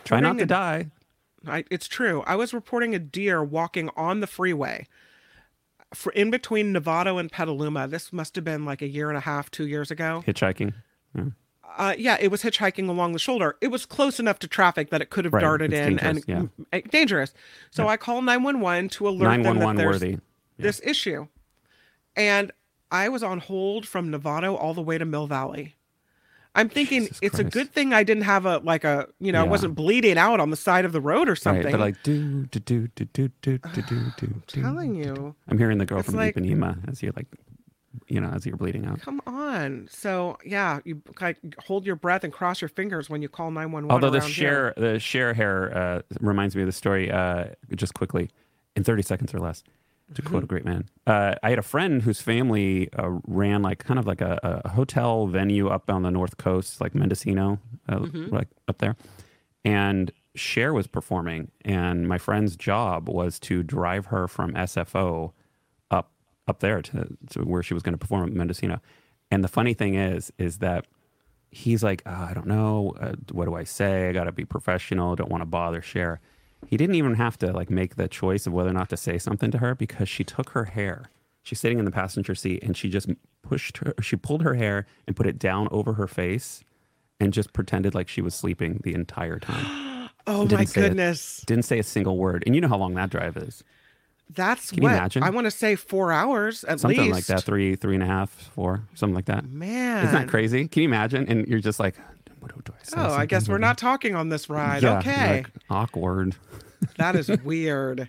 [0.04, 0.86] Try not to a- die.
[1.46, 2.22] I, it's true.
[2.26, 4.86] I was reporting a deer walking on the freeway
[5.92, 7.86] for in between Novato and Petaluma.
[7.88, 10.24] This must have been like a year and a half, two years ago.
[10.26, 10.72] Hitchhiking.
[11.14, 11.24] Yeah.
[11.78, 13.56] Uh, yeah, it was hitchhiking along the shoulder.
[13.60, 15.98] It was close enough to traffic that it could have Right, darted it's in
[16.30, 17.32] and uh, dangerous.
[17.70, 20.18] So I call 911 to alert them that there's worthy.
[20.58, 21.28] this issue.
[22.16, 22.52] And
[22.90, 25.76] I was on hold from Novato all the way to Mill Valley.
[26.54, 29.40] I'm thinking Jesus it's a good thing I didn't have a like a you know
[29.40, 29.48] I Yeah.
[29.50, 31.64] wasn't bleeding out on the side of the road or something.
[31.64, 31.70] Right.
[31.70, 34.42] They're like, do, do, do, do, do, do, do, do, do.
[34.46, 35.34] telling you.
[35.48, 37.28] I'm hearing the girl It's from like- Ipanema as you're like,
[38.08, 39.00] you know, as you're bleeding out.
[39.00, 39.88] Come on.
[39.90, 43.72] So yeah, you like hold your breath and cross your fingers when you call nine
[43.72, 43.92] one one.
[43.92, 47.10] Although the Cher the Cher hair uh, reminds me of the story.
[47.10, 48.30] Uh, just quickly,
[48.76, 49.62] in thirty seconds or less,
[50.14, 50.30] to Mm-hmm.
[50.30, 50.88] quote a great man.
[51.06, 54.68] Uh, I had a friend whose family uh, ran like kind of like a, a
[54.70, 58.34] hotel venue up on the north coast, like Mendocino, uh, Mm-hmm.
[58.34, 58.96] like up there,
[59.64, 65.32] and Cher was performing, and my friend's job was to drive her from SFO
[66.48, 68.80] up there to, to where she was going to perform at Mendocino.
[69.30, 70.86] And the funny thing is, is that
[71.50, 74.08] he's like, "Ah, I don't know, uh, what do I say?
[74.08, 75.16] I got to be professional.
[75.16, 76.20] Don't want to bother Cher.
[76.66, 79.18] He didn't even have to like make the choice of whether or not to say
[79.18, 81.06] something to her because she took her hair.
[81.42, 83.08] She's sitting in the passenger seat and she just
[83.42, 83.94] pushed her.
[84.00, 86.62] She pulled her hair and put it down over her face,
[87.20, 89.90] and just pretended like she was sleeping the entire time.
[90.24, 91.42] Oh my goodness.
[91.46, 92.44] Didn't say a single word.
[92.46, 93.64] And you know how long that drive is.
[94.34, 95.22] That's Can you what imagine?
[95.22, 96.98] I want to say four hours at Something least.
[96.98, 97.44] Something like that.
[97.44, 99.44] Three, three and a half, four, something like that.
[99.44, 100.06] Man.
[100.06, 100.68] Isn't that crazy?
[100.68, 101.26] Can you imagine?
[101.28, 101.96] And you're just like,
[102.40, 102.96] what do I say?
[102.98, 104.82] Oh, I guess we're not talking on this ride.
[104.82, 105.36] Yeah, okay.
[105.36, 106.34] like, awkward.
[106.96, 108.08] that is weird.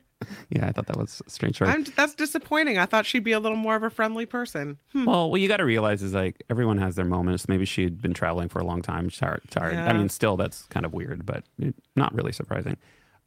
[0.50, 1.62] Yeah, I thought that was strange.
[1.62, 2.78] I'm that's disappointing.
[2.78, 4.78] I thought she'd be a little more of a friendly person.
[4.94, 5.06] Hmm.
[5.06, 7.48] Well, what you got to realize is like everyone has their moments.
[7.48, 9.42] Maybe she'd been traveling for a long time, tired.
[9.50, 9.76] tired.
[9.76, 11.44] I mean, still, that's kind of weird, but
[11.96, 12.78] not really surprising.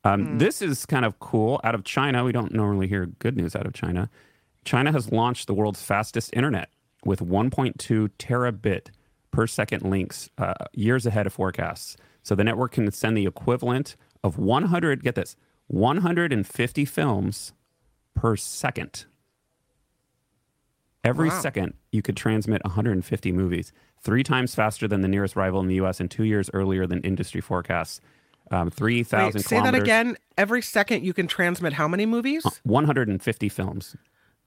[0.07, 0.39] Um, Hmm.
[0.39, 1.61] This is kind of cool.
[1.65, 4.09] Out of China, we don't normally hear good news out of China.
[4.65, 6.71] China has launched the world's fastest internet
[7.05, 8.89] with 1.2 terabit
[9.31, 11.97] per second links, uh, years ahead of forecasts.
[12.23, 15.03] So the network can send the equivalent of 100.
[15.03, 15.37] Get this,
[15.69, 17.53] 150 films
[18.15, 19.07] per second.
[21.05, 21.41] Every Wow.
[21.41, 25.77] second, you could transmit 150 movies, three times faster than the nearest rival in the
[25.77, 26.01] U.S.
[26.01, 28.01] and two years earlier than industry forecasts.
[28.51, 30.17] Um, 3,000 Wait, say that again.
[30.39, 32.45] Every second you can transmit how many movies?
[32.65, 33.97] 150 films.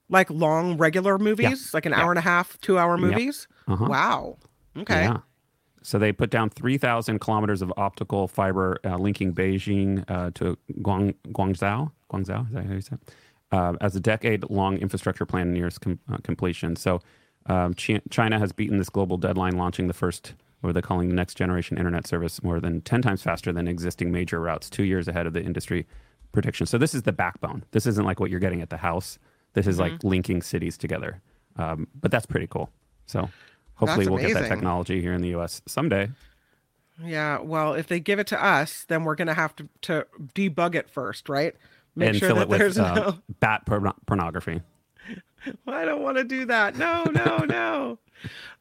[0.08, 2.00] Like long regular movies, like an Yeah.
[2.02, 3.46] hour and a half, two hour movies.
[3.68, 3.86] Uh-huh.
[3.88, 4.38] Wow.
[4.76, 5.02] Okay.
[5.04, 5.18] Yeah.
[5.82, 11.14] So they put down 3,000 kilometers of optical fiber uh, linking Beijing uh, to Guang,
[11.28, 11.90] Guangzhou.
[12.12, 13.14] Guangzhou, is that how you say it?
[13.52, 16.76] Uh, as a decade long infrastructure plan nears com- uh, completion.
[16.76, 17.00] So
[17.46, 21.14] um, Chi- China has beaten this global deadline, launching the first, what they're calling the
[21.14, 25.08] next generation internet service, more than 10 times faster than existing major routes, two years
[25.08, 25.86] ahead of the industry
[26.32, 26.66] prediction.
[26.66, 27.64] So this is the backbone.
[27.72, 29.18] This isn't like what you're getting at the house.
[29.54, 29.92] This is Mm-hmm.
[29.94, 31.20] like linking cities together.
[31.56, 32.70] Um, but that's pretty cool.
[33.06, 33.28] So
[33.74, 35.60] hopefully That's we'll get that technology here in the U.S.
[35.66, 36.10] someday.
[37.02, 37.40] Yeah.
[37.40, 40.88] Well, if they give it to us, then we're gonna have to to debug it
[40.90, 41.54] first, right?
[41.96, 43.18] Make and sure fill that it with there's uh, no.
[43.40, 44.60] bat porno- pornography.
[45.66, 46.76] I don't want to do that.
[46.76, 47.98] No, no, no.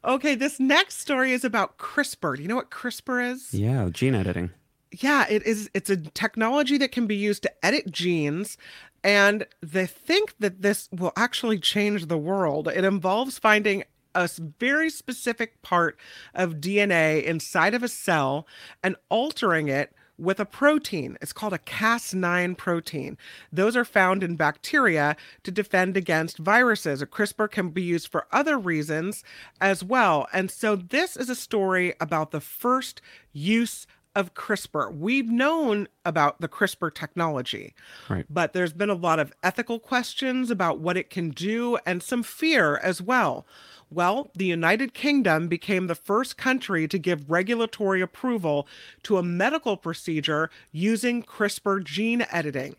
[0.06, 2.38] Okay, this next story is about CRISPR.
[2.38, 3.54] Do you know what CRISPR is?
[3.54, 4.52] Yeah, gene editing.
[4.92, 8.58] yeah it is it's a technology that can be used to edit genes
[9.04, 13.84] and they think that this will actually change the world it involves finding
[14.16, 14.28] a
[14.60, 15.96] very specific part
[16.34, 18.48] of dna inside of a cell
[18.84, 21.18] and altering it with a protein.
[21.22, 23.18] It's called a Cas9 protein.
[23.52, 27.02] Those are found in bacteria to defend against viruses.
[27.02, 29.24] A CRISPR can be used for other reasons
[29.62, 30.28] as well.
[30.34, 33.02] And so this is a story about the first
[33.32, 34.94] use of CRISPR.
[34.96, 37.76] We've known about the CRISPR technology,
[38.10, 38.26] Right.
[38.30, 42.24] but there's been a lot of ethical questions about what it can do and some
[42.24, 43.46] fear as well.
[43.92, 48.68] Well, the United Kingdom became the first country to give regulatory approval
[49.04, 52.76] to a medical procedure using CRISPR gene editing.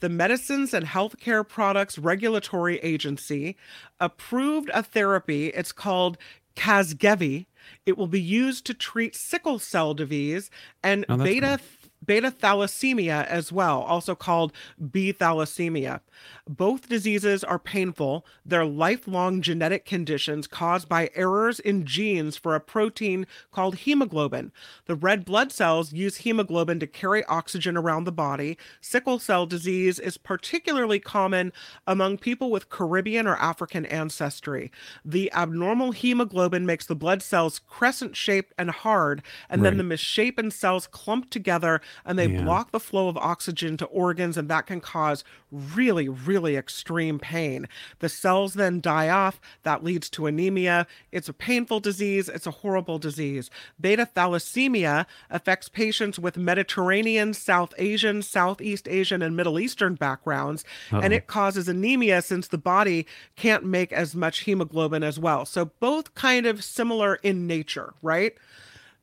[0.00, 3.56] The Medicines and Healthcare Products Regulatory Agency
[4.00, 5.48] approved a therapy.
[5.48, 6.18] It's called
[6.54, 7.46] Casgevy.
[7.84, 10.50] It will be used to treat sickle cell disease
[10.82, 11.58] and Oh, beta
[12.06, 14.52] beta thalassemia as well, also called
[14.90, 16.00] B thalassemia.
[16.48, 18.24] Both diseases are painful.
[18.44, 24.52] They're lifelong genetic conditions caused by errors in genes for a protein called hemoglobin.
[24.86, 28.56] The red blood cells use hemoglobin to carry oxygen around the body.
[28.80, 31.52] Sickle cell disease is particularly common
[31.86, 34.70] among people with Caribbean or African ancestry.
[35.04, 40.50] The abnormal hemoglobin makes the blood cells crescent shaped and hard, and then the misshapen
[40.50, 42.42] cells clump together and they Yeah.
[42.42, 47.66] block the flow of oxygen to organs, and that can cause really, really extreme pain.
[48.00, 49.40] The cells then die off.
[49.62, 50.86] That leads to anemia.
[51.12, 52.28] It's a painful disease.
[52.28, 53.50] It's a horrible disease.
[53.80, 61.04] Beta thalassemia affects patients with Mediterranean, South Asian, Southeast Asian, and Middle Eastern backgrounds, and
[61.12, 61.16] Uh-oh.
[61.16, 63.06] it causes anemia since the body
[63.36, 65.44] can't make as much hemoglobin as well.
[65.44, 68.34] So, both kind of similar in nature, right?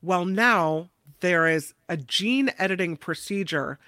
[0.02, 0.90] Well, now
[1.24, 3.78] there is a gene editing procedure.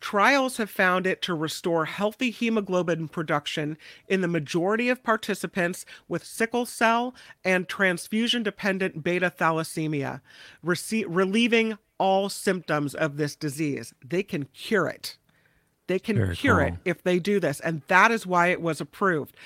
[0.00, 3.76] Trials have found it to restore healthy hemoglobin production
[4.08, 10.22] in the majority of participants with sickle cell and transfusion dependent beta thalassemia,
[10.64, 13.92] rece- relieving all symptoms of this disease.
[14.02, 15.18] They can cure it.
[15.88, 17.60] They can Very cure it if they do this.
[17.60, 19.36] And that is why it was approved.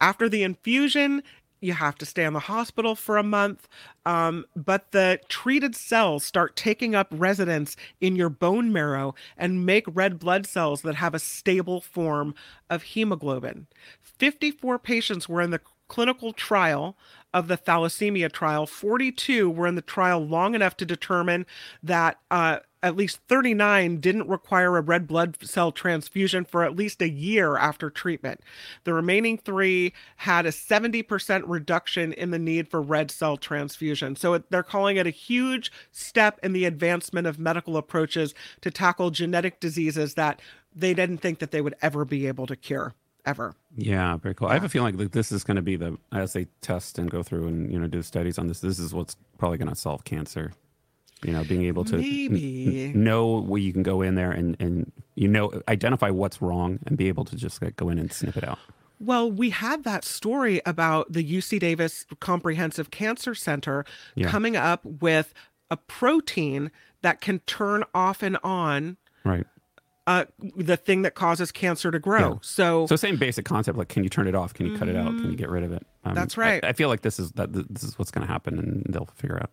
[0.00, 1.22] After the infusion,
[1.64, 3.68] you have to stay in the hospital for a month.
[4.04, 9.84] Um, but the treated cells start taking up residence in your bone marrow and make
[9.88, 12.34] red blood cells that have a stable form
[12.68, 13.66] of hemoglobin.
[14.02, 16.96] 54 patients were in the clinical trial
[17.32, 18.66] of the thalassemia trial.
[18.66, 21.46] 42 were in the trial long enough to determine
[21.82, 27.00] that uh, at least 39 didn't require a red blood cell transfusion for at least
[27.00, 28.40] a year after treatment.
[28.84, 34.16] The remaining three had a 70% reduction in the need for red cell transfusion.
[34.16, 38.70] So it, they're calling it a huge step in the advancement of medical approaches to
[38.70, 40.42] tackle genetic diseases that
[40.74, 42.92] they didn't think that they would ever be able to cure
[43.24, 43.54] ever.
[43.74, 44.48] Yeah, very cool.
[44.48, 47.10] I have a feeling like this is going to be the as they test and
[47.10, 48.60] go through and you know do studies on this.
[48.60, 50.52] This is what's probably going to solve cancer.
[51.24, 54.92] You know, being able to n- know where you can go in there and and
[55.14, 58.36] you know identify what's wrong and be able to just like go in and snip
[58.36, 58.58] it out.
[59.00, 63.84] Well, we had that story about the UC Davis Comprehensive Cancer Center
[64.14, 64.28] Yeah.
[64.28, 65.34] coming up with
[65.70, 66.70] a protein
[67.02, 69.46] that can turn off and on Right.
[70.06, 72.34] uh, the thing that causes cancer to grow.
[72.34, 72.38] Yeah.
[72.42, 73.76] So, So same basic concept.
[73.76, 74.54] Like, can you turn it off?
[74.54, 75.08] Can you cut it out?
[75.08, 75.84] Can you get rid of it?
[76.04, 76.14] Um, Mm-hmm.
[76.14, 76.64] That's I- right.
[76.64, 79.38] I, feel like this is that this is what's going to happen, and they'll figure
[79.42, 79.50] out.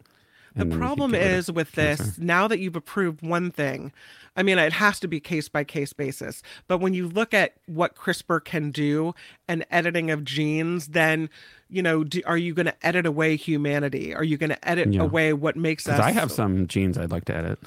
[0.56, 2.22] The And then we can problem of is with this cancer.
[2.22, 3.92] now that you've approved one thing,
[4.36, 6.42] I mean, it has to be case by case basis.
[6.68, 9.14] But when you look at what CRISPR can do
[9.48, 11.30] and editing of genes, then
[11.70, 14.14] you know, do, are you going to edit away humanity?
[14.14, 15.02] Are you going to edit Yeah.
[15.02, 16.00] away what makes us?
[16.00, 17.60] I have some genes I'd like to edit.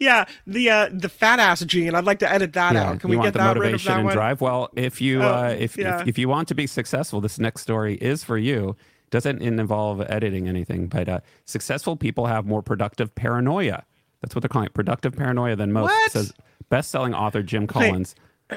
[0.00, 1.94] yeah, the uh, the fat ass gene.
[1.94, 3.00] I'd like to edit that out.
[3.00, 4.12] Can we get that rid of that and one?
[4.14, 4.40] drive?
[4.40, 6.00] Well, if you Oh, uh, if, yeah.
[6.02, 8.76] if if you want to be successful, this next story is for you.
[9.14, 13.84] Doesn't involve editing anything, but uh, successful people have more productive paranoia.
[14.20, 15.84] That's what they're calling it, productive paranoia than most.
[15.84, 16.10] What?
[16.10, 16.32] Says
[16.68, 18.16] best-selling author Jim Collins,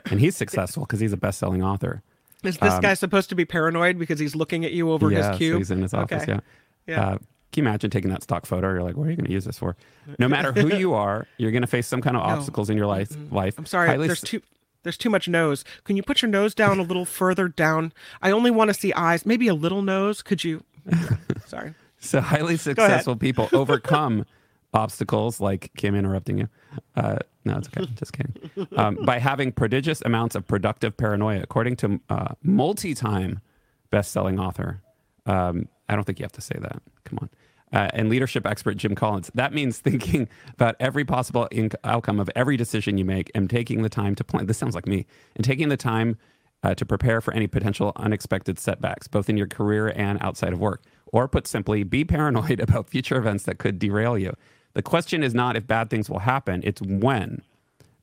[0.09, 2.01] and he's successful because he's a best-selling author.
[2.43, 5.17] Is this guy supposed to be paranoid because he's looking at you over um, yeah,
[5.19, 5.57] his so cube?
[5.59, 6.23] he's in his office.
[6.23, 6.31] Okay.
[6.31, 6.39] Yeah.
[6.87, 7.05] Yeah.
[7.05, 7.17] Uh,
[7.51, 8.67] can you imagine taking that stock photo?
[8.73, 9.75] You're like, what are you going to use this for?
[10.17, 12.87] No matter who you are, you're going to face some kind of obstacles in your
[12.87, 13.15] life.
[13.29, 13.59] Life.
[13.59, 13.89] I'm sorry.
[13.89, 14.41] Highly there's su- too
[14.83, 15.63] there's too much nose.
[15.83, 17.93] Can you put your nose down a little further down?
[18.21, 19.25] I only want to see eyes.
[19.25, 20.21] Maybe a little nose.
[20.21, 20.63] Could you?
[21.45, 21.73] sorry.
[21.99, 24.25] So highly successful people overcome
[24.73, 26.49] obstacles like Kim interrupting you.
[26.95, 27.89] Uh, no, it's okay.
[27.95, 28.67] Just kidding.
[28.75, 33.41] Um, by having prodigious amounts of productive paranoia, according to uh, multi-time
[33.89, 34.81] best-selling author.
[35.25, 36.81] Um, I don't think you have to say that.
[37.05, 37.29] Come on.
[37.73, 39.29] Uh, and leadership expert Jim Collins.
[39.35, 43.81] That means thinking about every possible inc- outcome of every decision you make and taking
[43.81, 44.45] the time to plan.
[44.45, 45.05] This sounds like me.
[45.35, 46.17] And taking the time
[46.63, 50.59] uh, to prepare for any potential unexpected setbacks, both in your career and outside of
[50.59, 50.83] work.
[51.13, 54.33] Or put simply, be paranoid about future events that could derail you.
[54.73, 57.41] The question is not if bad things will happen; it's when.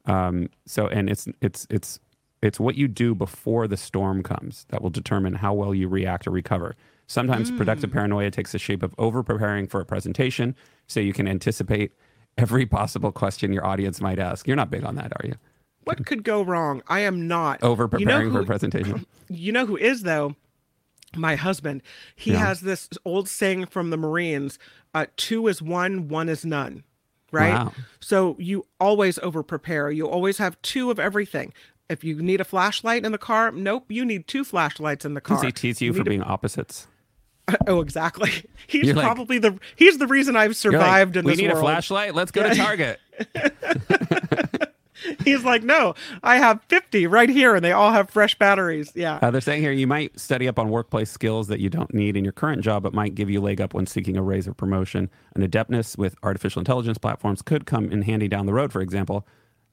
[0.07, 2.00] Um, so, and it's it's it's
[2.42, 6.27] it's what you do before the storm comes that will determine how well you react
[6.27, 6.74] or recover.
[7.06, 11.28] Sometimes productive paranoia takes the shape of over preparing for a presentation, so you can
[11.28, 11.92] anticipate
[12.38, 14.46] every possible question your audience might ask.
[14.46, 15.34] You're not big on that, are you?
[15.84, 16.82] What could go wrong?
[16.88, 19.06] I am not Over You know preparing for a presentation.
[19.28, 20.34] You know who is though?
[21.14, 21.82] My husband.
[22.16, 22.38] He Yeah.
[22.38, 24.58] has this old saying from the Marines:
[24.94, 26.84] uh, two is one, one is none."
[27.30, 27.52] Right.
[27.52, 27.72] Wow.
[28.00, 29.90] So you always over prepare.
[29.90, 31.52] You always have two of everything.
[31.90, 35.20] If you need a flashlight in the car, nope, you need two flashlights in the
[35.20, 35.36] car.
[35.36, 36.86] Does he tease you for need a- being opposites?
[37.66, 38.30] Oh, exactly.
[38.66, 41.50] He's You're like- probably the he's the reason I've You're like, survived in we need
[41.50, 42.14] a flashlight.
[42.14, 42.98] Let's go to Target.
[45.22, 48.90] He's like, no, I have 50 right here, and they all have fresh batteries.
[48.94, 49.18] Yeah.
[49.20, 52.16] Uh, they're saying here you might study up on workplace skills that you don't need
[52.16, 54.54] in your current job, but might give you leg up when seeking a raise or
[54.54, 55.11] promotion.
[55.35, 59.26] An adeptness with artificial intelligence platforms could come in handy down the road, for example.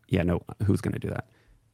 [0.10, 1.26] Yeah, no, who's going to do that?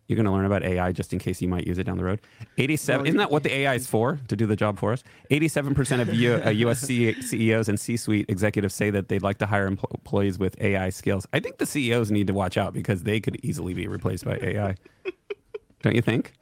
[0.08, 2.04] You're going to learn about AI just in case you might use it down the
[2.04, 2.22] road.
[2.58, 4.20] 87, Well, isn't that what the AI is for?
[4.30, 5.04] To do the job for us?
[5.30, 9.38] 87% of U, uh, US C- CEOs and C suite executives say that they'd like
[9.40, 11.28] to hire empl- employees with AI skills.
[11.34, 14.38] I think the CEOs need to watch out because they could easily be replaced by
[14.42, 14.76] AI.
[15.82, 16.34] don't you think?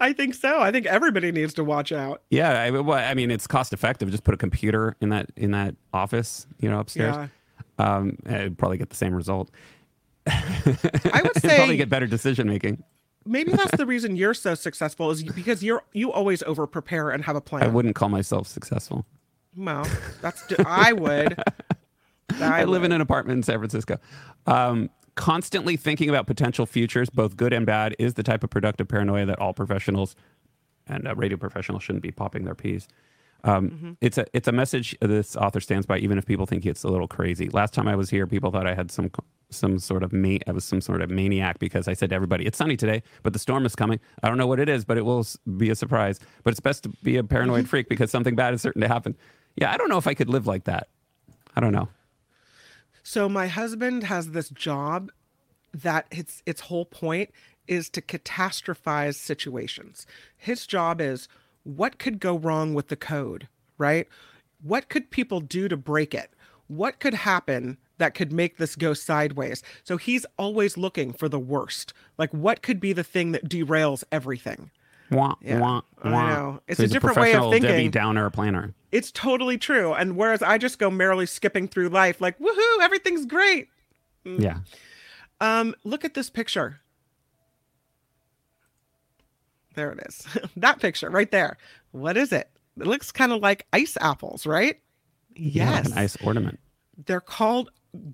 [0.00, 0.60] I think so.
[0.60, 2.22] I think everybody needs to watch out.
[2.30, 4.10] Yeah, I, well, I mean, it's cost effective.
[4.10, 7.16] Just put a computer in that in that office, you know, upstairs.
[7.16, 7.28] Yeah.
[7.96, 9.50] Um, it'd probably get the same result.
[10.28, 12.82] I would say probably get better decision making.
[13.24, 17.24] maybe that's the reason you're so successful is because you're you always over prepare and
[17.24, 17.62] have a plan.
[17.62, 19.06] I wouldn't call myself successful.
[19.56, 19.86] Well,
[20.20, 21.42] that's I would.
[22.40, 23.96] I, live in an apartment in San Francisco.
[24.46, 28.86] Um, constantly thinking about potential futures, both good and bad, is the type of productive
[28.86, 30.14] paranoia that all professionals
[30.86, 32.86] and uh, radio professionals shouldn't be popping their peas.
[33.44, 33.92] Um, Mm-hmm.
[34.00, 36.88] It's a it's a message this author stands by, even if people think it's a
[36.88, 37.48] little crazy.
[37.50, 39.10] Last time I was here, people thought I had some
[39.50, 42.46] some sort of ma- I was some sort of maniac because I said to everybody,
[42.46, 44.00] "It's sunny today, but the storm is coming.
[44.22, 45.24] I don't know what it is, but it will
[45.56, 46.18] be a surprise.
[46.42, 47.68] But it's best to be a paranoid Mm-hmm.
[47.70, 49.16] freak because something bad is certain to happen."
[49.56, 50.88] Yeah, I don't know if I could live like that.
[51.56, 51.88] I don't know.
[53.02, 55.10] So my husband has this job
[55.72, 57.30] that its its whole point
[57.68, 60.06] is to catastrophize situations.
[60.36, 61.28] His job is
[61.68, 64.08] what could go wrong with the code, right?
[64.62, 66.30] What could people do to break it?
[66.66, 69.62] What could happen that could make this go sideways?
[69.84, 71.92] So he's always looking for the worst.
[72.16, 74.70] Like what could be the thing that derails everything?
[75.10, 76.60] Wah, Yeah, wah, I know.
[76.68, 77.90] It's So a different way of professional Debbie thinking.
[77.90, 78.74] Downer planner.
[78.92, 79.94] It's totally true.
[79.94, 83.68] And whereas I just go merrily skipping through life like, woohoo, everything's great.
[84.24, 84.58] Yeah.
[85.40, 86.80] Um, look at this picture.
[89.78, 90.26] There it is.
[90.56, 91.56] that picture right there.
[91.92, 92.50] What is it?
[92.80, 94.80] It looks kind of like ice apples, right?
[95.36, 95.92] Yeah, Yes.
[95.92, 96.58] an ice ornament.
[97.06, 97.70] They're called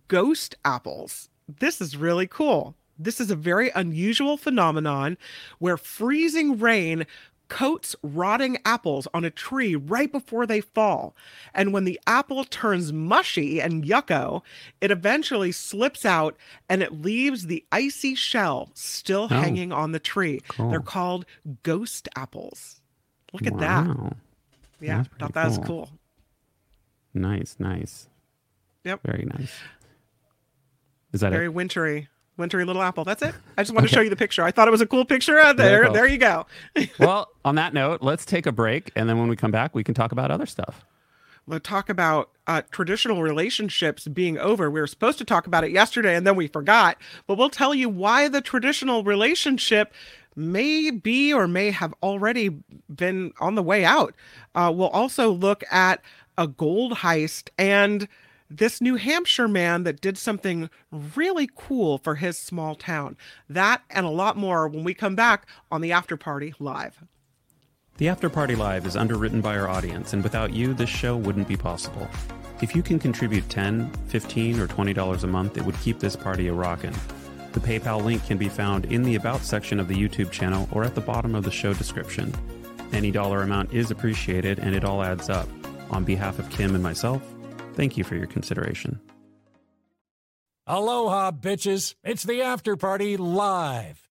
[0.09, 1.31] ghost apples.
[1.49, 2.75] This is really cool.
[2.99, 5.17] This is a very unusual phenomenon
[5.59, 7.07] where freezing rain
[7.49, 11.15] coats rotting apples on a tree right before they fall.
[11.55, 14.43] And when the apple turns mushy and yucko,
[14.81, 16.37] it eventually slips out
[16.69, 19.35] and it leaves the icy shell still Oh.
[19.41, 20.41] hanging on the tree.
[20.59, 21.27] They're called
[21.63, 22.81] ghost apples.
[23.33, 23.87] Look at that.
[24.81, 25.67] Yeah, That's thought that was cool.
[25.67, 25.91] cool.
[27.15, 28.09] Nice, nice.
[28.85, 29.01] Yep.
[29.05, 29.53] Very nice.
[31.13, 31.55] Is that very it?
[31.55, 33.05] wintry wintry little apple.
[33.05, 33.35] That's it.
[33.57, 34.43] I just want to show you the picture.
[34.43, 36.47] I thought it was a cool picture uh, there there you go.
[36.99, 39.85] Well, on that note, let's take a break, and then when we come back, we
[39.85, 40.85] can talk about other stuff.
[41.47, 44.71] we'll talk about uh, traditional relationships being over.
[44.71, 46.97] We were supposed to talk about it yesterday and then we forgot.
[47.27, 49.93] But we'll tell you why the traditional relationship
[50.37, 52.51] may be or may have already
[52.95, 54.15] been on the way out.
[54.55, 56.01] Uh, we'll also look at
[56.37, 58.09] a gold heist and
[58.51, 63.17] this New Hampshire man that did something really cool for his small town.
[63.49, 67.03] That and a lot more when we come back on the After Party Live.
[67.97, 71.49] The After Party Live is underwritten by our audience, and without you, this show wouldn't
[71.49, 72.09] be possible.
[72.61, 76.49] If you can contribute $10, $15, or $20 a month, it would keep this party
[76.49, 76.95] a rockin'.
[77.53, 80.83] The PayPal link can be found in the About section of the YouTube channel or
[80.83, 82.35] at the bottom of the show description.
[82.93, 85.49] Any dollar amount is appreciated, and it all adds up.
[85.91, 87.23] On behalf of Kim and myself,
[87.75, 89.01] thank you for your consideration.
[90.67, 91.95] Aloha, bitches.
[92.03, 94.09] It's the after party live.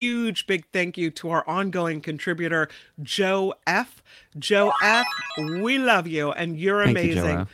[0.00, 2.68] Huge big thank you to our ongoing contributor,
[3.02, 4.02] Joe F.
[4.38, 5.06] Joe F.,
[5.38, 7.38] we love you and you're Thank amazing.
[7.38, 7.48] F.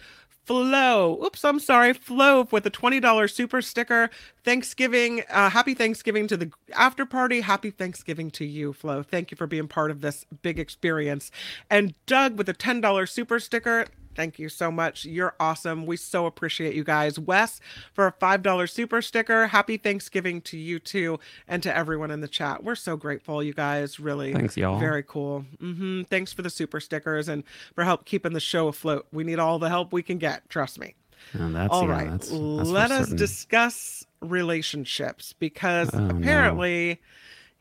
[0.44, 4.10] Flo, oops, I'm sorry, Flo with a $20 super sticker.
[4.44, 7.42] Thanksgiving, uh, happy Thanksgiving to the after party.
[7.42, 9.04] Happy Thanksgiving to you, Flo.
[9.04, 11.30] Thank you for being part of this big experience.
[11.70, 13.86] And Doug with a $10 super sticker.
[14.14, 15.04] Thank you so much.
[15.04, 15.86] You're awesome.
[15.86, 17.18] We so appreciate you guys.
[17.18, 17.60] Wes,
[17.92, 22.28] for a $5 super sticker, happy Thanksgiving to you too and to everyone in the
[22.28, 22.62] chat.
[22.62, 23.98] We're so grateful, you guys.
[24.00, 24.32] Really.
[24.32, 24.78] Thanks, y'all.
[24.78, 25.44] Very cool.
[25.60, 26.02] Mm-hmm.
[26.02, 27.42] Thanks for the super stickers and
[27.74, 29.06] for help keeping the show afloat.
[29.12, 30.48] We need all the help we can get.
[30.48, 30.94] Trust me.
[31.34, 33.16] And that's, All yeah, right, that's- that's let us certain.
[33.16, 36.16] discuss relationships because Oh, no.
[36.18, 37.00] apparently,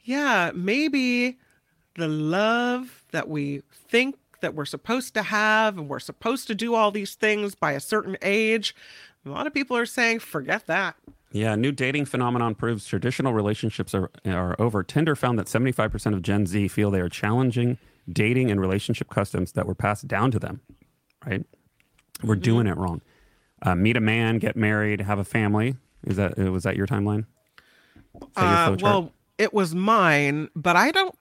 [0.04, 1.38] yeah, maybe
[1.96, 6.76] the love that we think that we're supposed to have and we're supposed to do
[6.76, 8.76] all these things by a certain age.
[9.26, 10.96] A lot of people are saying, forget that.
[11.32, 14.84] Yeah, new dating phenomenon proves traditional relationships are, are over.
[14.84, 17.78] Tinder found that 75% of Gen Z feel they are challenging
[18.12, 20.60] dating and relationship customs that were passed down to them,
[21.26, 21.46] right?
[22.24, 22.42] We're Mm-hmm.
[22.42, 23.02] doing it wrong.
[23.62, 25.76] Uh, meet a man, get married, have a family.
[26.06, 27.26] Is that uh, was that your timeline?
[28.36, 31.16] That your Uh, well, it was mine, but I don't.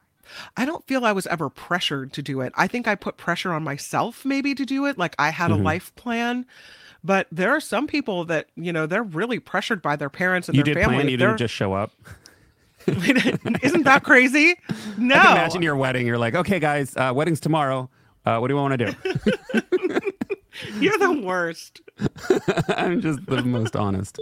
[0.57, 2.53] I don't feel I was ever pressured to do it.
[2.57, 4.97] I think I put pressure on myself maybe to do it.
[4.99, 5.61] Like I had Mm-hmm.
[5.61, 6.47] a life plan,
[7.03, 10.57] but there are some people that you know they're really pressured by their parents and
[10.57, 10.97] you their did family.
[10.97, 11.09] plan.
[11.09, 11.93] You They're- didn't just show up.
[12.87, 14.57] Isn't that crazy?
[14.97, 15.15] No.
[15.15, 16.07] I imagine your wedding.
[16.07, 17.91] You're like, okay, guys, uh, wedding's tomorrow.
[18.25, 19.61] Uh, what do we want to do?
[20.81, 21.81] You're the worst.
[22.69, 24.19] I'm just the most honest.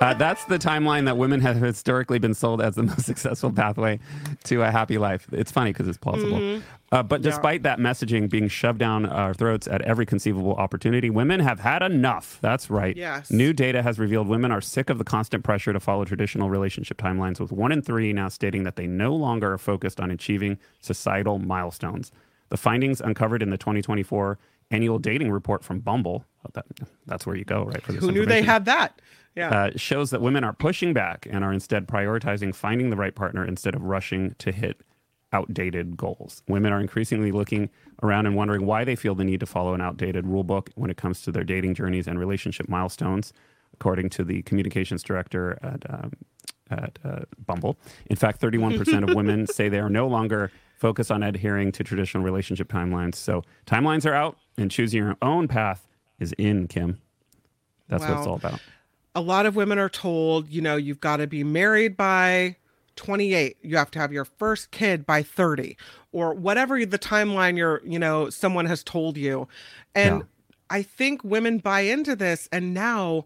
[0.00, 3.98] Uh, that's the timeline that women have historically been sold as the most successful pathway
[4.44, 5.26] to a happy life.
[5.32, 6.60] It's funny because it's plausible.
[6.92, 11.38] Uh, but despite that messaging being shoved down our throats at every conceivable opportunity, women
[11.40, 12.38] have had enough.
[12.40, 12.96] That's right.
[12.96, 13.30] Yes.
[13.30, 16.98] New data has revealed women are sick of the constant pressure to follow traditional relationship
[16.98, 20.58] timelines, with one in three now stating that they no longer are focused on achieving
[20.80, 22.10] societal milestones.
[22.48, 24.38] The findings uncovered in the 2024
[24.70, 27.82] annual dating report from Bumble, well, that, that's where you go, right?
[27.82, 29.00] For this Who knew they had that?
[29.36, 29.50] Yeah.
[29.50, 33.44] Uh, shows that women are pushing back and are instead prioritizing finding the right partner
[33.44, 34.80] instead of rushing to hit
[35.32, 36.42] outdated goals.
[36.48, 37.70] Women are increasingly looking
[38.02, 40.90] around and wondering why they feel the need to follow an outdated rule book when
[40.90, 43.32] it comes to their dating journeys and relationship milestones,
[43.72, 46.12] according to the communications director at, um,
[46.70, 47.78] at uh, Bumble.
[48.06, 52.24] In fact, 31% of women say they are no longer focused on adhering to traditional
[52.24, 53.14] relationship timelines.
[53.14, 55.86] So timelines are out, and choosing your own path
[56.18, 57.00] is in, Kim.
[57.88, 58.60] That's what it's all about.
[59.16, 62.54] a lot of women are told, you know, you've got to be married by
[62.96, 63.56] 28.
[63.62, 65.76] You have to have your first kid by 30
[66.12, 69.48] or whatever the timeline you're, you know, someone has told you.
[69.94, 70.24] And Yeah.
[70.70, 73.24] I think women buy into this and now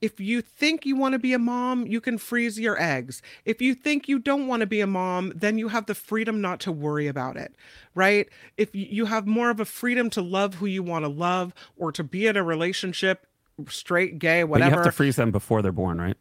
[0.00, 3.20] if you think you want to be a mom, you can freeze your eggs.
[3.44, 6.40] If you think you don't want to be a mom, then you have the freedom
[6.40, 7.54] not to worry about it,
[7.94, 8.28] right?
[8.56, 11.90] If you have more of a freedom to love who you want to love or
[11.92, 13.26] to be in a relationship,
[13.68, 14.70] straight, gay, But whatever.
[14.70, 16.16] you have to freeze them before they're born, right?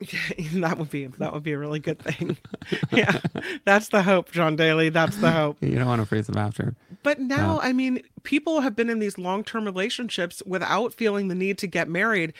[0.54, 2.38] that would be that would be a really good thing.
[2.90, 3.20] yeah,
[3.66, 4.88] that's the hope, John Daly.
[4.88, 5.58] That's the hope.
[5.60, 6.74] You don't want to freeze them after.
[7.02, 11.58] But now, I mean, people have been in these long-term relationships without feeling the need
[11.58, 12.32] to get married,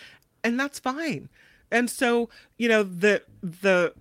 [0.44, 1.28] and that's fine.
[1.70, 2.28] And so,
[2.58, 3.94] you know, the the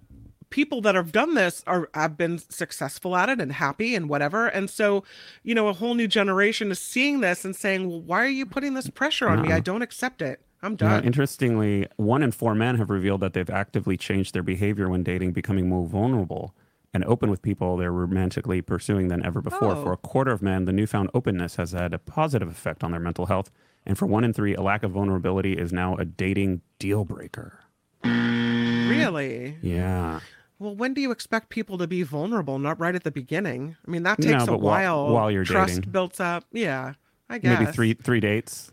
[0.50, 4.48] people that have done this are have been successful at it and happy and whatever.
[4.48, 5.04] And so,
[5.44, 8.46] you know, a whole new generation is seeing this and saying, "Well, why are you
[8.46, 9.50] putting this pressure on me?
[9.50, 9.62] I uh-huh.
[9.62, 10.42] don't accept it.
[10.62, 14.90] I'm done." interestingly, one in four men have revealed that they've actively changed their behavior
[14.90, 16.54] when dating, becoming more vulnerable
[16.94, 19.76] and open with people they're romantically pursuing than ever before.
[19.76, 19.84] Oh.
[19.84, 23.00] For a quarter of men, the newfound openness has had a positive effect on their
[23.00, 23.52] mental health.
[23.86, 27.60] And for one in three, a lack of vulnerability is now a dating deal breaker.
[28.04, 29.58] really?
[29.62, 30.20] Yeah.
[30.60, 32.60] Well, when do you expect people to be vulnerable?
[32.60, 33.78] Not right at the beginning.
[33.88, 35.14] I mean, that No, takes a while- while.
[35.14, 35.92] while you're trust dating.
[35.92, 36.44] builds up.
[36.52, 36.94] Yeah,
[37.30, 37.60] I guess.
[37.60, 38.72] Maybe three three dates.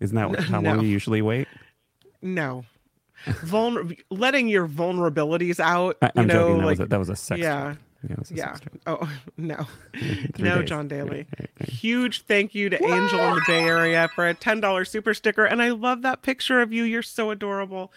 [0.00, 0.82] Isn't that how long No.
[0.82, 1.46] you usually wait?
[2.22, 2.64] No,
[3.26, 5.96] Vulner- letting your vulnerabilities out.
[6.00, 6.58] I, you I'm know, joking.
[6.58, 7.40] That, like was a, that was a sex.
[7.40, 7.70] yeah.
[7.72, 7.78] joke.
[8.06, 8.56] Yeah, it was a yeah.
[8.86, 9.66] Oh no,
[10.38, 10.68] no, days.
[10.68, 11.26] John Daly.
[11.60, 15.44] Huge thank you to Angel in the Bay Area for a ten dollars super sticker,
[15.44, 16.84] and I love that picture of you.
[16.84, 17.92] You're so adorable.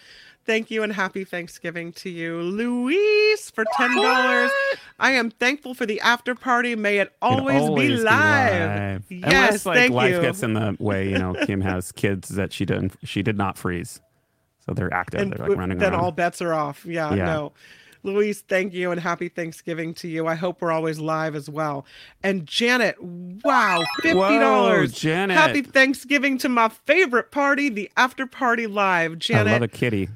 [0.46, 4.50] Thank you and happy Thanksgiving to you, Luis, for ten dollars.
[4.98, 6.76] I am thankful for the after party.
[6.76, 9.04] May it It'd always, be live.
[9.08, 10.20] Yes, Unless like thank life you.
[10.20, 13.56] gets in the way, you know, Kim has kids that she didn't she did not
[13.56, 14.02] freeze.
[14.66, 15.20] So they're active.
[15.20, 16.00] and they're like running then around.
[16.00, 16.84] all bets are off.
[16.86, 17.24] Yeah, Yeah.
[17.24, 17.52] no.
[18.04, 20.26] Louise, thank you and happy Thanksgiving to you.
[20.26, 21.86] I hope we're always live as well.
[22.22, 24.92] And Janet, wow, fifty dollars.
[24.92, 25.36] Whoa, Janet.
[25.36, 29.18] Happy Thanksgiving to my favorite party, the after party live.
[29.18, 29.48] Janet.
[29.48, 30.10] I love a kitty.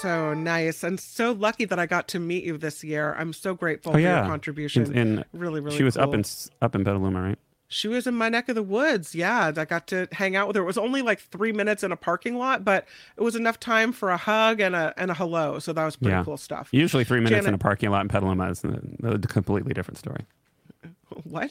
[0.00, 3.14] so nice and so lucky that I got to meet you this year.
[3.18, 4.20] I'm so grateful Oh for yeah.
[4.20, 4.84] your contribution.
[4.84, 6.14] And, and really, really she was up cool.
[6.14, 6.24] in
[6.62, 7.38] up in Petaluma, right?
[7.68, 9.14] She was in my neck of the woods.
[9.14, 10.62] Yeah, I got to hang out with her.
[10.62, 12.86] It was only like three minutes in a parking lot, but
[13.16, 15.58] it was enough time for a hug and a and a hello.
[15.58, 16.24] So that was pretty Yeah.
[16.24, 16.68] cool stuff.
[16.70, 20.24] Usually three minutes in a parking lot in Petaluma is a, completely different story.
[21.24, 21.50] What?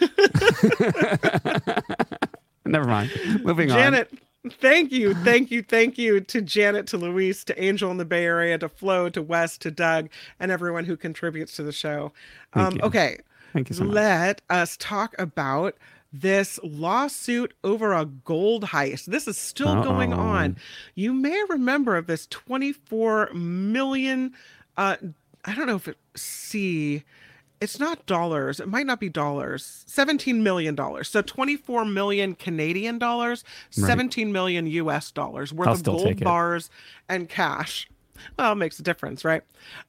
[2.64, 3.10] Never mind.
[3.44, 3.78] Moving on.
[3.78, 4.10] Janet,
[4.60, 8.24] thank you, thank you, thank you to Janet, to Luis, to Angel in the Bay
[8.24, 10.08] Area, to Flo, to Wes, to Doug,
[10.40, 12.12] and everyone who contributes to the show.
[12.54, 13.18] Um, okay,
[13.56, 13.94] Thank you so much.
[13.94, 15.76] let us talk about
[16.12, 19.06] this lawsuit over a gold heist.
[19.06, 20.20] This is still going Uh-oh.
[20.20, 20.56] on.
[20.94, 24.34] You may remember of this 24 million
[24.76, 24.96] uh
[25.46, 27.02] I don't know if it see
[27.62, 28.60] it's not dollars.
[28.60, 29.84] It might not be dollars.
[29.86, 31.08] 17 million dollars.
[31.08, 33.42] So 24 million Canadian dollars,
[33.78, 33.86] Right.
[33.86, 36.68] 17 million US dollars worth I'll of gold bars
[37.08, 37.88] and cash.
[38.38, 39.42] Well, it makes a difference, right?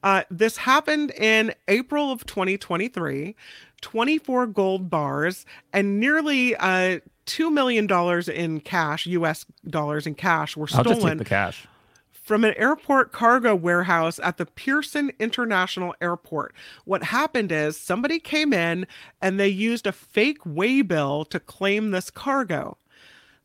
[0.04, 3.36] Uh, this happened in April of 2023.
[3.82, 7.88] 24 gold bars and nearly uh, $2 million
[8.32, 11.68] in cash, US dollars in cash, were I'll just take stolen the cash.
[12.12, 16.56] from an airport cargo warehouse at the Pearson International Airport.
[16.86, 18.88] What happened is somebody came in
[19.22, 22.78] and they used a fake waybill to claim this cargo.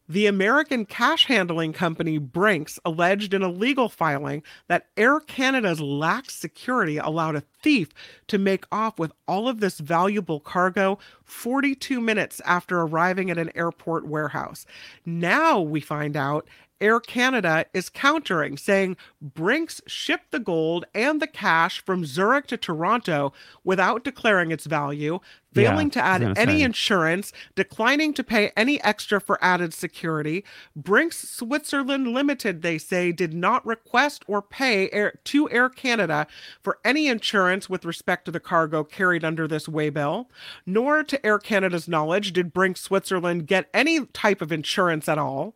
[0.08, 6.34] The American cash handling company Brinks alleged in a legal filing that Air Canada's lax
[6.34, 7.90] security allowed a thief
[8.26, 13.52] to make off with all of this valuable cargo 42 minutes after arriving at an
[13.54, 14.66] airport warehouse.
[15.06, 16.48] Now we find out
[16.82, 22.56] Air Canada is countering, saying Brinks shipped the gold and the cash from Zurich to
[22.56, 23.32] Toronto
[23.62, 25.20] without declaring its value,
[25.54, 26.62] Yeah, failing to add any say.
[26.62, 30.44] insurance, declining to pay any extra for added security.
[30.74, 36.26] Brinks Switzerland Limited, they say, did not request or pay Air, to Air Canada
[36.62, 40.26] for any insurance with respect to the cargo carried under this waybill,
[40.64, 45.54] nor to Air Canada's knowledge did Brinks Switzerland get any type of insurance at all.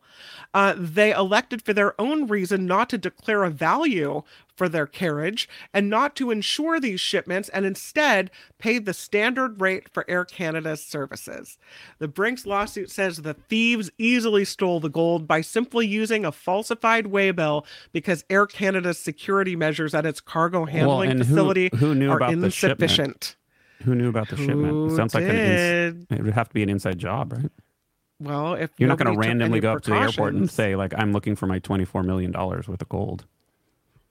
[0.53, 4.23] Uh, they elected for their own reason not to declare a value
[4.57, 9.87] for their carriage and not to insure these shipments and instead paid the standard rate
[9.93, 11.57] for Air Canada's services.
[11.99, 17.05] The Brinks lawsuit says the thieves easily stole the gold by simply using a falsified
[17.05, 22.09] waybill because Air Canada's security measures at its cargo handling and who- facility who knew
[22.11, 22.81] are about the shipment?
[22.81, 23.35] insufficient.
[23.83, 24.71] Who knew about the shipment?
[24.71, 26.17] Who It sounds like an ins- did?
[26.19, 27.51] it would have to be an inside job, right?
[28.19, 30.91] Well, if You're not going to randomly go up to the airport and say like,
[30.97, 33.27] "I'm looking for my 24 million dollars worth of gold."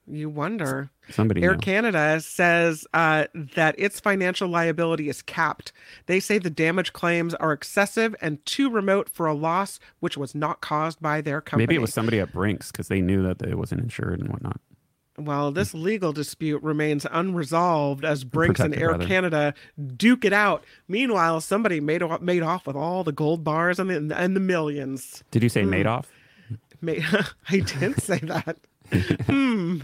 [0.09, 0.91] You wonder.
[1.11, 1.57] Somebody Air.
[1.57, 5.73] Canada says uh, that its financial liability is capped.
[6.07, 10.35] They say the damage claims are excessive and too remote for a loss which was
[10.35, 11.63] not caused by their company.
[11.67, 14.61] Maybe it was somebody at Brinks because they knew that it wasn't insured and whatnot.
[15.19, 19.07] Well, this legal dispute remains unresolved as Brinks and Air brother.
[19.07, 19.55] Canada
[19.97, 20.63] duke it out.
[20.89, 24.41] Meanwhile, somebody made off, made off with all the gold bars and the, and the
[24.41, 25.25] millions.
[25.31, 25.73] Did you say Hmm.
[25.73, 26.05] Madoff?
[26.83, 27.03] Made,
[27.49, 28.59] I didn't say that.
[29.27, 29.79] Hmm.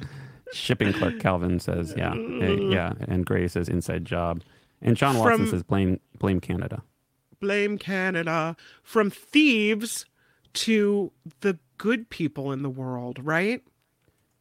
[0.52, 4.42] Shipping clerk Calvin says, "Yeah, yeah," and Gray says, "Inside job,"
[4.82, 6.82] and John Watson From- says, "Blame, blame Canada."
[7.40, 10.06] blame Canada from thieves
[10.52, 13.64] to the good people in the world, right?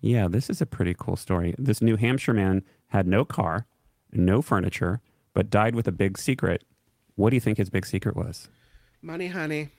[0.02, 1.56] Yeah, this is a pretty cool story.
[1.58, 3.66] This New Hampshire man had no car,
[4.12, 5.02] no furniture,
[5.34, 6.64] but died with a big secret.
[7.16, 8.50] What do you think his big secret was?
[9.02, 9.70] Money, honey.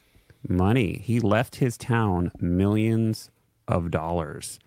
[0.48, 1.00] Money.
[1.04, 3.30] He left his town millions
[3.68, 4.58] of dollars.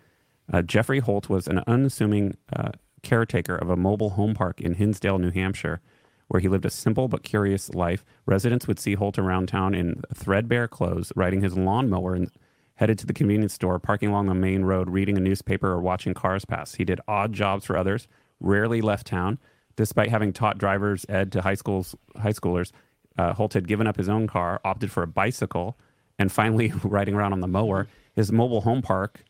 [0.51, 2.71] Uh, Jeffrey Holt was an unassuming uh,
[3.03, 5.81] caretaker of a mobile home park in Hinsdale, New Hampshire,
[6.27, 8.03] where he lived a simple but curious life.
[8.25, 12.29] Residents would see Holt around town in threadbare clothes, riding his lawnmower and
[12.75, 16.13] headed to the convenience store, parking along the main road, reading a newspaper or watching
[16.13, 16.75] cars pass.
[16.75, 18.07] He did odd jobs for others,
[18.39, 19.39] rarely left town.
[19.75, 22.71] Despite having taught driver's ed to high schools, high schoolers,
[23.17, 25.77] uh, Holt had given up his own car, opted for a bicycle,
[26.17, 27.87] and finally riding around on the mower.
[28.13, 29.23] His mobile home park,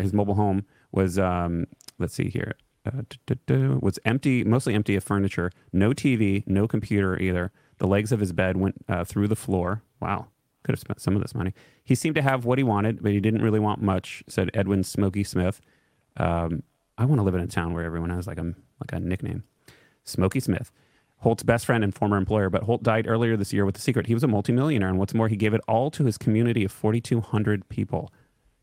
[0.00, 1.66] his mobile home was, um,
[1.98, 2.54] let's see here,
[2.86, 3.02] uh,
[3.80, 5.50] was empty, mostly empty of furniture.
[5.72, 7.50] No TV, no computer either.
[7.78, 9.82] The legs of his bed went uh, through the floor.
[10.00, 10.28] Wow,
[10.62, 11.54] could have spent some of this money.
[11.82, 14.22] He seemed to have what he wanted, but he didn't really want much.
[14.28, 15.60] Said Edwin Smokey Smith.
[16.16, 16.62] Um,
[16.96, 19.44] I want to live in a town where everyone has like a like a nickname.
[20.04, 20.70] Smokey Smith.
[21.18, 24.06] Holt's best friend and former employer, but Holt died earlier this year with the secret.
[24.06, 26.72] He was a multimillionaire, and what's more, he gave it all to his community of
[26.72, 28.12] 4,200 people.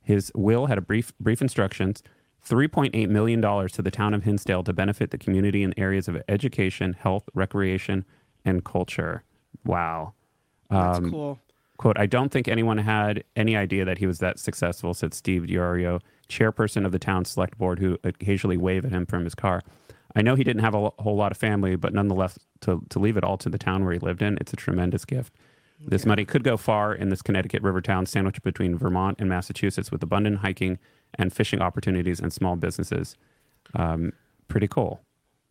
[0.01, 2.01] His will had a brief brief instructions,
[2.47, 6.93] $3.8 million to the town of Hinsdale to benefit the community in areas of education,
[6.93, 8.03] health, recreation,
[8.43, 9.23] and culture.
[9.65, 10.13] Wow.
[10.69, 11.39] That's Um, cool.
[11.77, 15.43] Quote, I don't think anyone had any idea that he was that successful, said Steve
[15.43, 15.99] Diorio,
[16.29, 19.61] chairperson of the town select board, who occasionally waved at him from his car.
[20.15, 23.17] I know he didn't have a whole lot of family, but nonetheless, to, to leave
[23.17, 25.33] it all to the town where he lived in, it's a tremendous gift.
[25.87, 29.91] This money could go far in this Connecticut river town sandwiched between Vermont and Massachusetts
[29.91, 30.79] with abundant hiking
[31.15, 33.15] and fishing opportunities and small businesses.
[33.73, 34.13] Um,
[34.47, 35.01] pretty cool.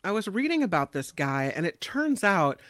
[0.05, 2.61] I was reading about this guy, and it turns out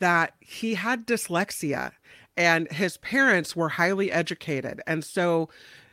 [0.00, 1.92] that he had dyslexia
[2.36, 4.80] and his parents were highly educated.
[4.86, 5.50] And so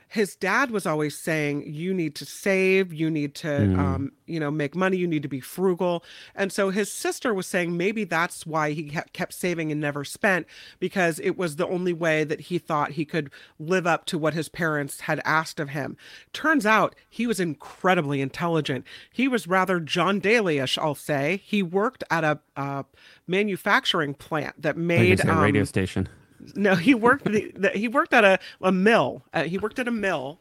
[0.10, 3.78] his dad was always saying you need to save you need to Mm.
[3.80, 6.04] um, you know make money you need to be frugal
[6.36, 8.84] and so his sister was saying maybe that's why he
[9.14, 10.46] kept saving and never spent
[10.80, 13.30] because it was the only way that he thought he could
[13.60, 15.98] live up to what his parents had asked of him
[16.34, 22.04] turns out he was incredibly intelligent he was rather john daly-ish i'll say he worked
[22.10, 22.84] at a uh,
[23.28, 26.08] manufacturing plant that made radio um, station.
[26.56, 27.26] No, he worked.
[27.26, 29.24] The, the, he worked at a, a mill.
[29.34, 30.40] Uh, he worked at a mill,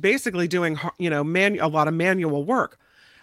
[0.00, 2.78] basically doing you know man a lot of manual work.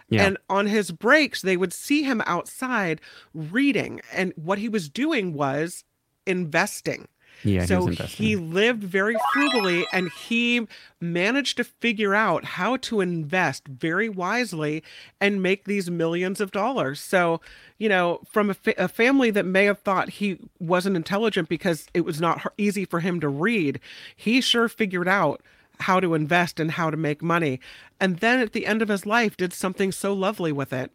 [0.09, 0.25] Yeah.
[0.25, 3.01] And on his breaks, they would see him outside
[3.33, 5.83] reading, and what he was doing was
[6.25, 7.07] investing.
[7.43, 8.25] Yeah, so investing.
[8.25, 10.67] he lived very frugally, and he
[11.01, 14.83] managed to figure out how to invest very wisely
[15.19, 16.99] and make these millions of dollars.
[17.01, 17.41] So,
[17.77, 21.87] you know, from a, fa- a family that may have thought he wasn't intelligent because
[21.93, 23.79] it was not easy for him to read,
[24.15, 25.41] he sure figured out
[25.79, 27.59] how to invest and how to make money.
[27.99, 30.91] And then at the end of his life, did something so lovely with it.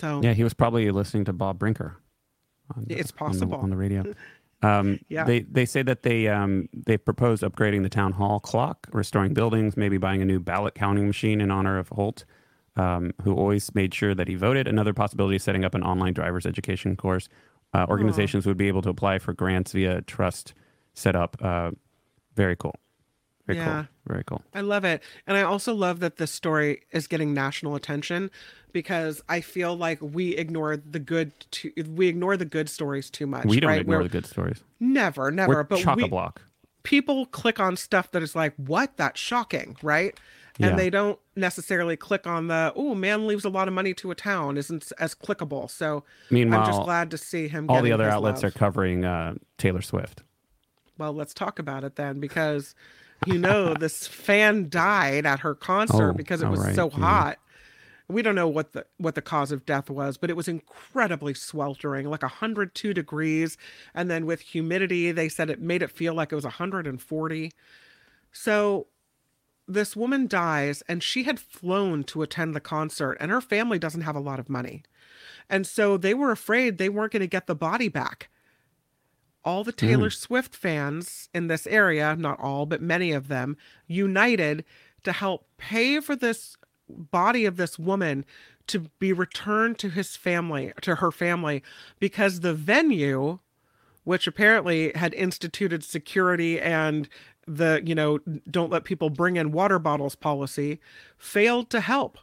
[0.00, 1.96] So, Yeah, he was probably listening to Bob Brinker.
[2.76, 3.58] On the, It's on the- possible.
[3.58, 4.14] on the, radio.
[4.62, 5.24] Um, Yeah.
[5.24, 9.76] They they say that they um, they proposed upgrading the town hall clock, restoring buildings,
[9.76, 12.24] maybe buying a new ballot counting machine in honor of Holt,
[12.76, 14.66] um, who always made sure that he voted.
[14.66, 17.28] Another possibility is setting up an online driver's education course.
[17.74, 20.54] Uh, organizations would be able to apply for grants via trust
[20.94, 21.36] setup.
[21.40, 21.70] Uh,
[22.34, 22.74] very cool.
[23.48, 23.64] Very Yeah.
[24.04, 24.14] cool.
[24.14, 24.42] Very cool.
[24.54, 25.02] I love it.
[25.26, 28.30] And I also love that this story is getting national attention
[28.72, 33.26] because I feel like we ignore the good too, we ignore the good stories too
[33.26, 33.46] much.
[33.46, 33.80] We don't right?
[33.80, 34.62] ignore We're- the good stories.
[34.78, 35.52] Never, never.
[35.54, 36.42] We're but chock a block.
[36.82, 38.96] people click on stuff that is like, what?
[38.98, 40.14] That's shocking, right?
[40.60, 40.76] And Yeah.
[40.76, 44.14] they don't necessarily click on the, oh, man leaves a lot of money to a
[44.14, 45.70] town, isn't as clickable.
[45.70, 47.70] So Meanwhile, I'm just glad to see him.
[47.70, 48.52] all the other outlets love.
[48.54, 50.22] are covering uh, Taylor Swift.
[50.98, 52.74] Well, let's talk about it then, because
[53.26, 56.96] you know this fan died at her concert Oh, because it was right, so yeah.
[56.98, 57.38] hot.
[58.10, 61.34] We don't know what the what the cause of death was, but it was incredibly
[61.34, 63.58] sweltering, like 102 degrees,
[63.94, 67.52] and then with humidity, they said it made it feel like it was 140.
[68.32, 68.86] So
[69.66, 74.00] this woman dies and she had flown to attend the concert and her family doesn't
[74.00, 74.82] have a lot of money.
[75.50, 78.30] And so they were afraid they weren't going to get the body back
[79.44, 79.86] all the hmm.
[79.86, 84.64] Taylor Swift fans in this area, not all, but many of them, united
[85.04, 86.56] to help pay for this
[86.88, 88.24] body of this woman
[88.66, 91.62] to be returned to his family, to her family,
[91.98, 93.38] because the venue,
[94.04, 97.08] which apparently had instituted security and
[97.46, 98.18] the, you know,
[98.50, 100.80] don't let people bring in water bottles policy,
[101.16, 102.18] failed to help.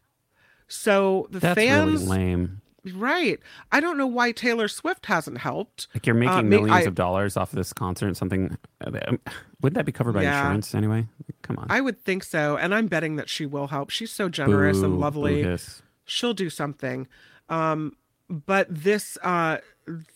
[0.68, 2.62] So the That's fans, really lame.
[2.94, 3.40] Right?
[3.72, 5.88] I don't know why Taylor Swift hasn't helped.
[5.94, 8.16] Like you're making Uh, millions I- of dollars off of this concert.
[8.18, 9.20] Something um,
[9.62, 10.40] wouldn't that be covered by Yeah.
[10.42, 11.08] insurance anyway?
[11.42, 13.90] Come on, I would think so, and I'm betting that she will help.
[13.90, 15.58] She's so generous Boo, and lovely.
[16.06, 17.08] She'll do something.
[17.50, 17.96] Um,
[18.30, 19.58] but this uh,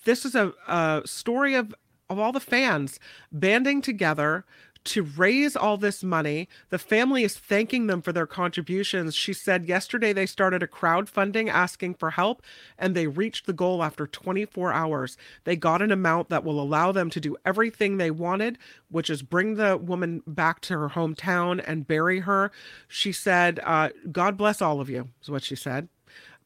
[0.05, 1.73] this is a, a story of
[2.09, 2.99] of all the fans
[3.31, 4.43] banding together
[4.85, 6.47] to raise all this money.
[6.69, 9.15] The family is thanking them for their contributions.
[9.15, 12.41] She said yesterday they started a crowdfunding asking for help
[12.77, 15.17] and they reached the goal after 24 hours.
[15.43, 18.57] They got an amount that will allow them to do everything they wanted,
[18.89, 22.51] which is bring the woman back to her hometown and bury her.
[22.87, 25.89] She said, uh, God bless all of you, is what she said.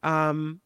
[0.02, 0.60] Um,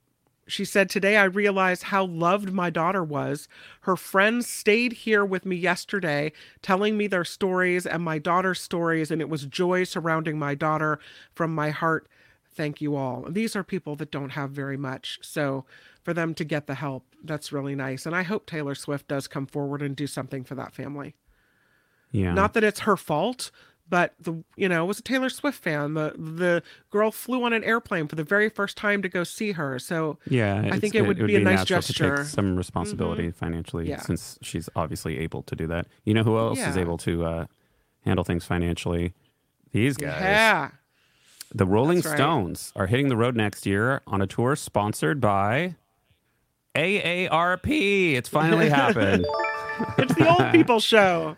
[0.49, 3.49] she said, Today I realized how loved my daughter was.
[3.83, 6.33] Her friends stayed here with me yesterday,
[6.63, 10.99] telling me their stories and my daughter's stories, and it was joy surrounding my daughter
[11.35, 12.09] from my heart.
[12.55, 13.27] Thank you all.
[13.29, 15.19] These are people that don't have very much.
[15.23, 15.65] So
[16.03, 18.05] for them to get the help, that's really nice.
[18.05, 21.15] And I hope Taylor Swift does come forward and do something for that family.
[22.11, 23.51] Yeah, Not that it's her fault,
[23.91, 25.95] but the you know, it was a Taylor Swift fan.
[25.95, 29.53] The the girl flew on an airplane for the very first time to go see
[29.53, 29.79] her.
[29.79, 30.69] So yeah.
[30.73, 32.17] I think it would be a nice gesture.
[32.19, 34.01] take some responsibility financially, Yeah.
[34.01, 35.87] since she's obviously able to do that.
[36.05, 37.47] You know who else is able to uh,
[38.05, 39.15] handle things financially?
[39.73, 40.21] These guys.
[40.21, 40.71] Yeah.
[41.55, 42.15] The Rolling right.
[42.17, 45.77] Stones are hitting the road next year on a tour sponsored by
[46.75, 48.15] AARP.
[48.15, 49.27] It's finally happened.
[49.97, 51.37] It's the old people show.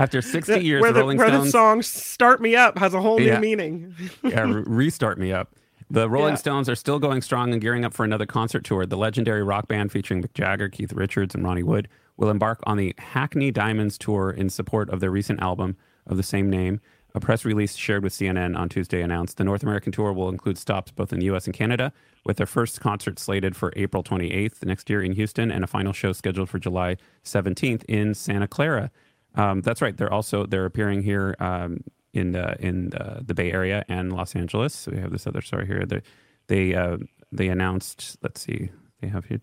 [0.00, 2.78] After 60 The- years, where the the, Rolling where the Stones song Start Me Up
[2.78, 3.94] has a whole new meaning.
[4.24, 5.52] yeah, re- restart me up.
[5.90, 6.36] The Rolling Yeah.
[6.36, 8.86] Stones are still going strong and gearing up for another concert tour.
[8.86, 12.76] The legendary rock band featuring Mick Jagger, Keith Richards, and Ronnie Wood will embark on
[12.76, 15.76] the Hackney Diamonds tour in support of their recent album
[16.06, 16.80] of the same name.
[17.12, 20.56] A press release shared with CNN on Tuesday announced the North American tour will include
[20.56, 21.46] stops both in the U.S.
[21.46, 21.92] and Canada,
[22.24, 25.92] with their first concert slated for April 28th next year in Houston and a final
[25.92, 28.92] show scheduled for July 17th in Santa Clara.
[29.34, 29.96] Um, that's right.
[29.96, 34.34] They're also they're appearing here um, in the in the, the Bay Area and Los
[34.34, 34.74] Angeles.
[34.74, 35.84] So we have this other story here.
[35.86, 36.02] They
[36.48, 36.98] they uh,
[37.32, 38.16] they announced.
[38.22, 38.70] Let's see.
[39.00, 39.38] They have here.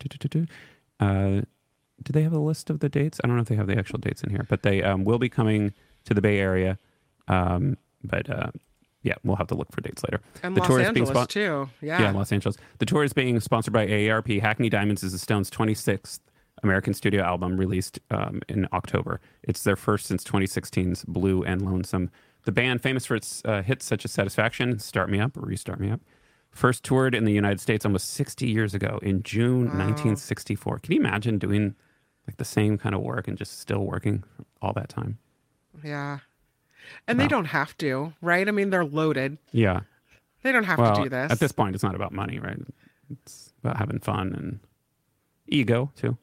[1.00, 1.42] Uh,
[2.02, 3.20] do they have a list of the dates?
[3.22, 5.18] I don't know if they have the actual dates in here, but they um, will
[5.18, 5.72] be coming
[6.04, 6.78] to the Bay Area.
[7.26, 8.50] Um, but uh,
[9.02, 10.22] yeah, we'll have to look for dates later.
[10.42, 11.70] And the Los tour is Angeles being spon- too.
[11.80, 12.02] Yeah.
[12.02, 12.56] yeah, Los Angeles.
[12.78, 14.40] The tour is being sponsored by AARP.
[14.40, 16.20] Hackney Diamonds is the Stones' 26th
[16.62, 19.20] American studio album released um, in October.
[19.42, 22.10] It's their first since 2016's Blue and Lonesome.
[22.44, 25.80] The band, famous for its uh, hits such as Satisfaction, Start Me Up, or Restart
[25.80, 26.00] Me Up,
[26.50, 30.80] first toured in the United States almost 60 years ago in June 1964.
[30.80, 31.74] Can you imagine doing
[32.26, 34.24] like the same kind of work and just still working
[34.62, 35.18] all that time?
[35.84, 36.18] Yeah.
[37.06, 38.48] And they don't have to, right?
[38.48, 39.38] I mean, they're loaded.
[39.52, 39.80] Yeah.
[40.42, 41.30] They don't have well, to do this.
[41.30, 42.58] at this point, it's not about money, right?
[43.10, 44.60] It's about having fun and
[45.46, 46.16] ego too.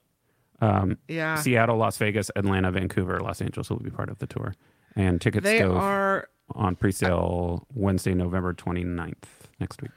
[0.62, 1.36] Um, yeah.
[1.36, 4.54] Seattle, Las Vegas, Atlanta, Vancouver, Los Angeles will be part of the tour.
[4.96, 9.16] And tickets they go are on pre-sale Wednesday, November 29th,
[9.60, 9.92] next week.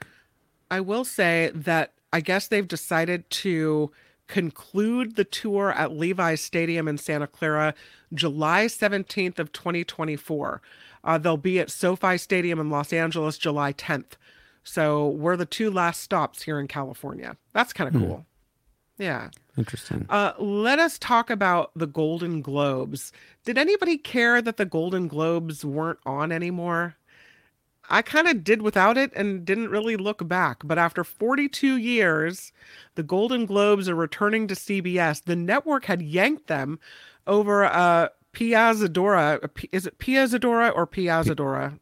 [0.69, 3.91] I will say that I guess they've decided to
[4.27, 7.73] conclude the tour at Levi's Stadium in Santa Clara
[8.13, 10.61] July 17th of 2024.
[11.03, 14.13] Uh, they'll be at SoFi Stadium in Los Angeles July 10th.
[14.63, 17.37] So we're the two last stops here in California.
[17.53, 18.25] That's kind of cool.
[18.97, 19.29] Yeah.
[19.59, 20.05] Interesting.
[20.09, 23.11] Uh, let us talk about the Golden Globes.
[23.43, 26.95] Did anybody care that the Golden Globes weren't on anymore?
[27.89, 30.61] I kind of did without it and didn't really look back.
[30.63, 32.53] But after 42 years,
[32.95, 35.25] the Golden Globes are returning to CBS.
[35.25, 36.79] The network had yanked them
[37.27, 39.49] over uh, Pia Zadora.
[39.73, 41.77] Is it Pia Zadora or Pia Zadora?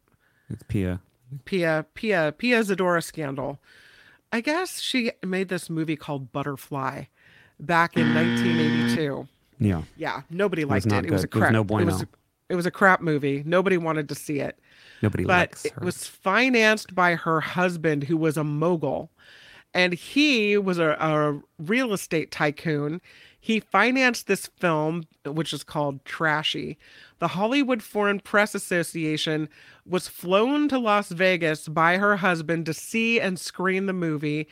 [0.50, 1.00] It's Pia.
[1.44, 3.60] Pia Pia Pia Zadora scandal.
[4.32, 7.04] I guess she made this movie called Butterfly
[7.60, 9.28] back in 1982.
[9.58, 9.82] Yeah.
[9.96, 11.08] Yeah, nobody liked not it.
[11.08, 11.26] It was a.
[11.26, 11.52] It crap.
[11.52, 12.08] no It was a,
[12.48, 13.42] it was a crap movie.
[13.44, 14.58] Nobody wanted to see it.
[15.02, 15.72] Nobody liked it.
[15.74, 19.10] But it was financed by her husband, who was a mogul,
[19.74, 23.00] and he was a, a real estate tycoon.
[23.40, 26.76] He financed this film, which is called Trashy.
[27.18, 29.48] The Hollywood Foreign Press Association
[29.86, 34.48] was flown to Las Vegas by her husband to see and screen the movie.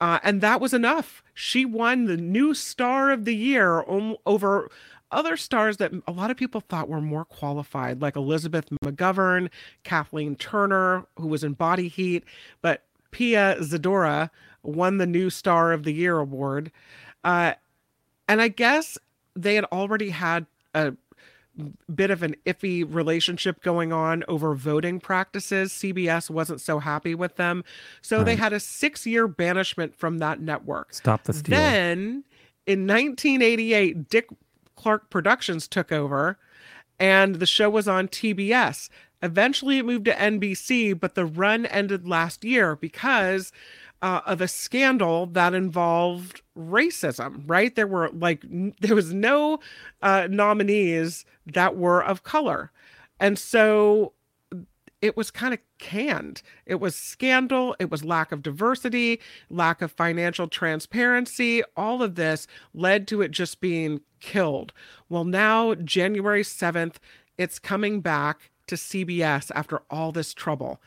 [0.00, 1.22] Uh, and that was enough.
[1.34, 3.84] She won the new star of the year
[4.24, 4.70] over
[5.12, 9.50] other stars that a lot of people thought were more qualified, like Elizabeth McGovern,
[9.84, 12.24] Kathleen Turner, who was in Body Heat.
[12.62, 14.30] But Pia Zadora
[14.62, 16.70] won the new star of the year award.
[17.24, 17.54] Uh,
[18.28, 18.96] and I guess
[19.34, 20.94] they had already had a
[21.94, 25.72] bit of an iffy relationship going on over voting practices.
[25.72, 27.64] CBS wasn't so happy with them.
[28.02, 30.94] So they had a six year banishment from that network.
[30.94, 31.56] Stop the steal.
[31.56, 32.24] Then
[32.66, 34.28] in 1988, Dick
[34.76, 36.38] Clark Productions took over
[36.98, 38.88] and the show was on TBS.
[39.22, 43.52] Eventually it moved to NBC, but the run ended last year because
[44.02, 47.74] uh, of a scandal that involved racism, right?
[47.74, 49.60] There were like, n- there was no
[50.02, 52.70] uh, nominees that were of color.
[53.18, 54.12] And so
[55.02, 56.42] it was kind of canned.
[56.66, 57.74] It was scandal.
[57.78, 61.62] It was lack of diversity, lack of financial transparency.
[61.76, 64.72] All of this led to it just being killed.
[65.08, 66.96] Well, now, January 7th,
[67.38, 70.80] it's coming back to CBS after all this trouble.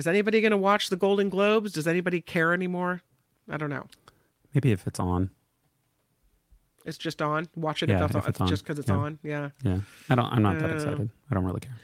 [0.00, 1.72] Is anybody going to watch the Golden Globes?
[1.72, 3.02] Does anybody care anymore?
[3.50, 3.84] I don't know.
[4.54, 5.28] Maybe if it's on.
[6.86, 7.48] It's just on.
[7.54, 8.48] Watch it Yeah, if, that's if it's on.
[8.48, 8.96] just because it's Yeah.
[8.96, 9.18] on.
[9.22, 9.50] Yeah.
[9.62, 9.80] Yeah.
[10.08, 10.24] I don't.
[10.32, 11.10] I'm not that Uh, excited.
[11.30, 11.76] I don't really care.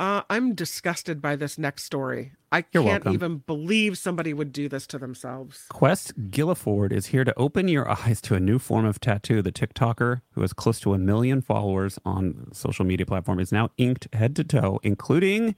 [0.00, 2.32] Uh, I'm disgusted by this next story.
[2.50, 3.12] I You're can't welcome.
[3.12, 5.66] even believe somebody would do this to themselves.
[5.68, 9.40] Quest Gilliford is here to open your eyes to a new form of tattoo.
[9.40, 13.70] The TikToker, who has close to a million followers on social media platform, is now
[13.76, 15.54] inked head to toe, including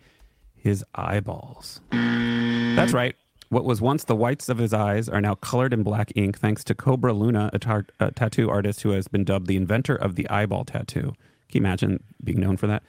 [0.63, 1.81] his eyeballs.
[1.91, 3.17] That's right.
[3.49, 6.65] What was once the whites of his eyes are now colored in black ink, thanks
[6.65, 10.15] to Cobra Luna, a, tar- a tattoo artist who has been dubbed the inventor of
[10.15, 11.13] the eyeball tattoo.
[11.51, 12.83] Can you imagine being known for that?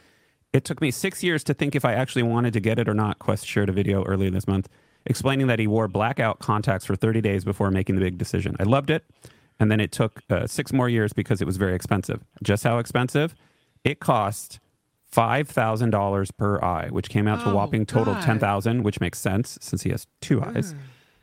[0.53, 2.93] It took me six years to think if I actually wanted to get it or
[2.93, 3.19] not.
[3.19, 4.69] Quest shared a video earlier this month
[5.05, 8.55] explaining that he wore blackout contacts for 30 days before making the big decision.
[8.59, 9.03] I loved it.
[9.59, 12.23] And then it took uh, six more years because it was very expensive.
[12.41, 13.35] Just how expensive?
[13.83, 14.59] It cost
[15.13, 18.23] $5,000 per eye, which came out to a Oh, whopping total God.
[18.23, 20.73] 10000 which makes sense since he has two eyes.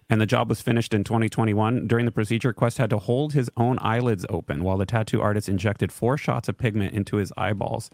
[0.08, 1.86] And the job was finished in 2021.
[1.86, 5.48] During the procedure, Quest had to hold his own eyelids open while the tattoo artist
[5.48, 7.90] injected four shots of pigment into his eyeballs.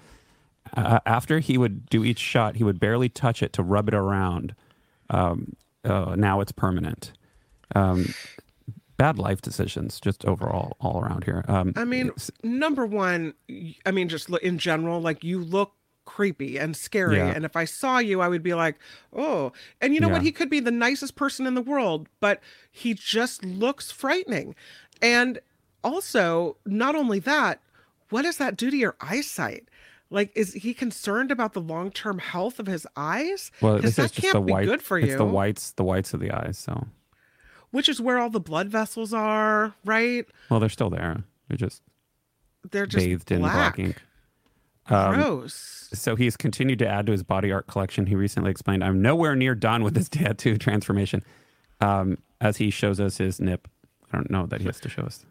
[0.74, 3.94] Uh, after he would do each shot, he would barely touch it to rub it
[3.94, 4.54] around.
[5.10, 5.52] Um,
[5.84, 7.12] uh, now it's permanent.
[7.74, 8.14] Um,
[8.96, 11.44] bad life decisions, just overall, all around here.
[11.48, 12.10] Um, I mean,
[12.42, 13.34] number one,
[13.84, 15.72] i mean, just in general, like you look
[16.06, 17.18] creepy and scary.
[17.18, 17.26] Yeah.
[17.34, 18.76] And if I saw you, I would be like,
[19.14, 19.52] oh.
[19.82, 20.22] And you know what?
[20.22, 22.40] He could be the nicest person in the world, but
[22.70, 24.54] he just looks frightening.
[25.02, 25.38] And
[25.84, 27.60] also, not only that,
[28.10, 29.68] what does that do to your eyesight?
[30.08, 33.50] Like, is he concerned about the long term health of his eyes?
[33.60, 34.66] well, this is just can't the be white.
[34.66, 35.16] good for it's you.
[35.18, 36.56] the whites, the whites of the eyes.
[36.56, 36.86] So,
[37.72, 40.24] Which is where all the blood vessels are, right?
[40.48, 41.24] well, they're still there.
[41.48, 41.82] They're just
[42.70, 43.76] They're just bathed in black.
[43.76, 44.02] black ink.
[44.88, 45.88] Um, Gross.
[45.92, 48.06] So he's continued to add to his body art collection.
[48.06, 51.24] He recently explained, "I'm nowhere near done with this tattoo transformation."
[51.80, 53.68] Um, as he shows us his nip,
[54.12, 55.24] I don't know that he has to show us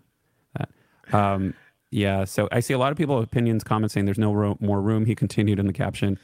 [0.57, 0.69] that.
[1.13, 1.53] Um,
[1.91, 4.81] yeah, so I see a lot of people opinions comments saying there's no ro- more
[4.81, 5.05] room.
[5.05, 6.19] He continued in the caption,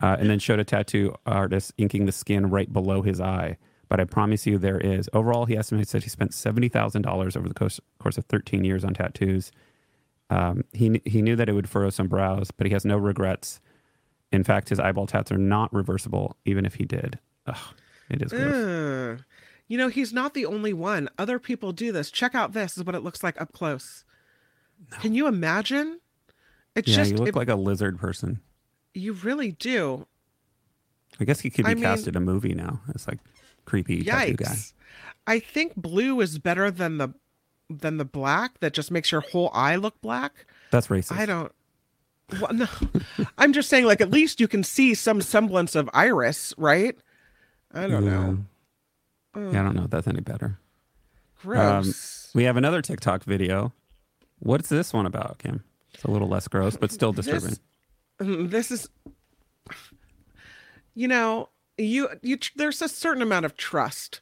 [0.00, 3.56] uh, and then showed a tattoo artist inking the skin right below his eye.
[3.88, 5.08] But I promise you, there is.
[5.12, 8.64] Overall, he estimates that he spent seventy thousand dollars over the course, course of 13
[8.64, 9.50] years on tattoos.
[10.30, 13.60] Um, he he knew that it would furrow some brows, but he has no regrets.
[14.32, 17.18] In fact, his eyeball tats are not reversible, even if he did.
[17.46, 17.56] Ugh,
[18.10, 18.54] it is gross.
[19.20, 19.24] Ugh.
[19.68, 21.08] You know, he's not the only one.
[21.18, 22.10] Other people do this.
[22.10, 22.76] Check out this.
[22.76, 24.04] is what it looks like up close.
[25.00, 26.00] Can you imagine?
[26.74, 28.40] It's Yeah, just you look it- like a lizard person.
[28.94, 30.06] you really do.
[31.20, 32.80] I guess he could be I cast mean- in a movie now.
[32.88, 33.18] It's like
[33.64, 34.56] creepy tattoo guy.
[35.26, 37.08] I think blue is better than the
[37.68, 40.46] than the black that just makes your whole eye look black.
[40.70, 41.16] That's racist.
[41.16, 41.52] I don't
[42.40, 42.66] well, no.
[43.38, 46.96] I'm just saying like at least you can see some semblance of iris, right?
[47.72, 48.38] I don't know.
[49.36, 50.58] Yeah, I don't know if that's any better.
[51.42, 52.30] Gross.
[52.34, 53.72] We have another TikTok video.
[54.38, 55.62] What's this one about, Kim?
[55.94, 57.58] It's a little less gross, but still disturbing.
[58.20, 58.88] Mm, this is
[60.94, 64.20] you know you you there's a certain amount of trust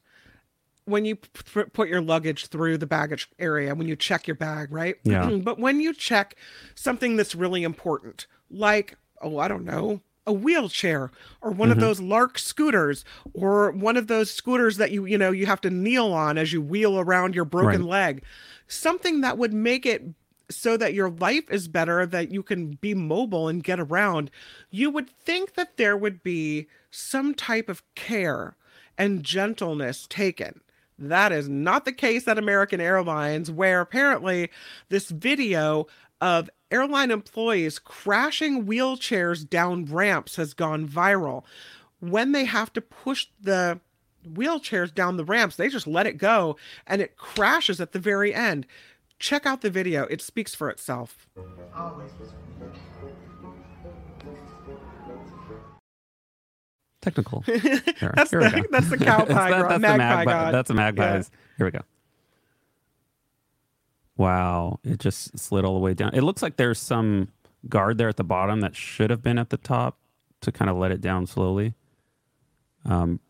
[0.86, 4.70] when you p- put your luggage through the baggage area when you check your bag
[4.72, 5.28] right Yeah.
[5.42, 6.36] but when you check
[6.74, 11.10] something that's really important like oh i don't know a wheelchair
[11.42, 11.86] or one of mm-hmm.
[11.86, 13.04] those lark scooters
[13.34, 16.52] or one of those scooters that you you know you have to kneel on as
[16.52, 17.90] you wheel around your broken Right.
[17.90, 18.22] leg
[18.66, 20.02] something that would make it
[20.50, 24.30] so that your life is better that you can be mobile and get around
[24.70, 28.56] you would think that there would be some type of care
[28.96, 30.60] and gentleness taken
[30.98, 34.50] that is not the case at American Airlines, where apparently
[34.88, 35.86] this video
[36.20, 41.44] of airline employees crashing wheelchairs down ramps has gone viral.
[42.00, 43.80] When they have to push the
[44.26, 48.34] wheelchairs down the ramps, they just let it go and it crashes at the very
[48.34, 48.66] end.
[49.18, 51.28] Check out the video, it speaks for itself.
[57.04, 57.40] Technical.
[57.46, 57.60] Here,
[58.16, 60.50] That's here the- that's the cow pie that- that's magpie the magpie.
[60.52, 61.30] That's the magpies.
[61.58, 61.82] Here we go.
[64.16, 66.14] Wow, it just slid all the way down.
[66.14, 67.28] It looks like there's some
[67.68, 69.98] guard there at the bottom that should have been at the top
[70.42, 71.74] to kind of let it down slowly.
[72.84, 73.20] Um,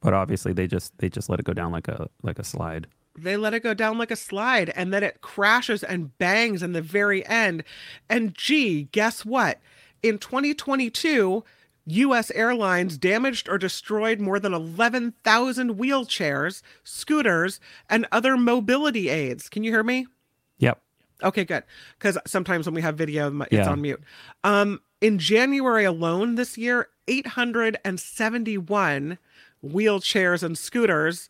[0.00, 2.86] but obviously they just they just let it go down like a like a slide.
[3.18, 6.72] they let it go down like a slide and then it crashes and bangs in
[6.72, 7.62] the very end.
[8.08, 9.58] And gee, guess what?
[10.02, 11.44] In 2022,
[11.90, 19.48] US Airlines damaged or destroyed more than 11,000 wheelchairs, scooters, and other mobility aids.
[19.48, 20.06] Can you hear me?
[20.58, 20.80] Yep.
[21.22, 21.64] Okay, good.
[21.98, 23.70] Because sometimes when we have video, it's Yeah.
[23.70, 24.02] on mute.
[24.44, 29.18] Um, in January alone this year, 871
[29.64, 31.28] wheelchairs and scooters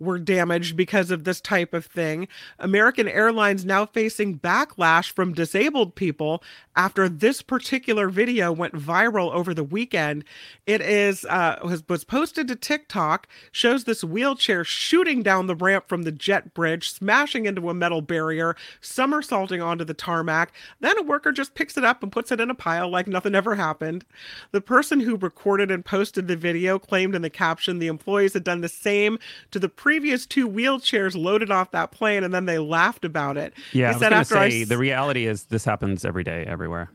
[0.00, 2.26] were damaged because of this type of thing.
[2.58, 6.42] American Airlines now facing backlash from disabled people
[6.74, 10.24] after this particular video went viral over the weekend.
[10.66, 15.88] It is uh, was, was posted to TikTok, shows this wheelchair shooting down the ramp
[15.88, 20.52] from the jet bridge, smashing into a metal barrier, somersaulting onto the tarmac.
[20.80, 23.34] Then a worker just picks it up and puts it in a pile like nothing
[23.34, 24.04] ever happened.
[24.52, 28.44] The person who recorded and posted the video claimed in the caption the employees had
[28.44, 29.18] done the same
[29.50, 33.52] to the previous two wheelchairs loaded off that plane, and then they laughed about it.
[33.72, 36.90] Yeah, I He was after I say the reality is this happens every day, everywhere.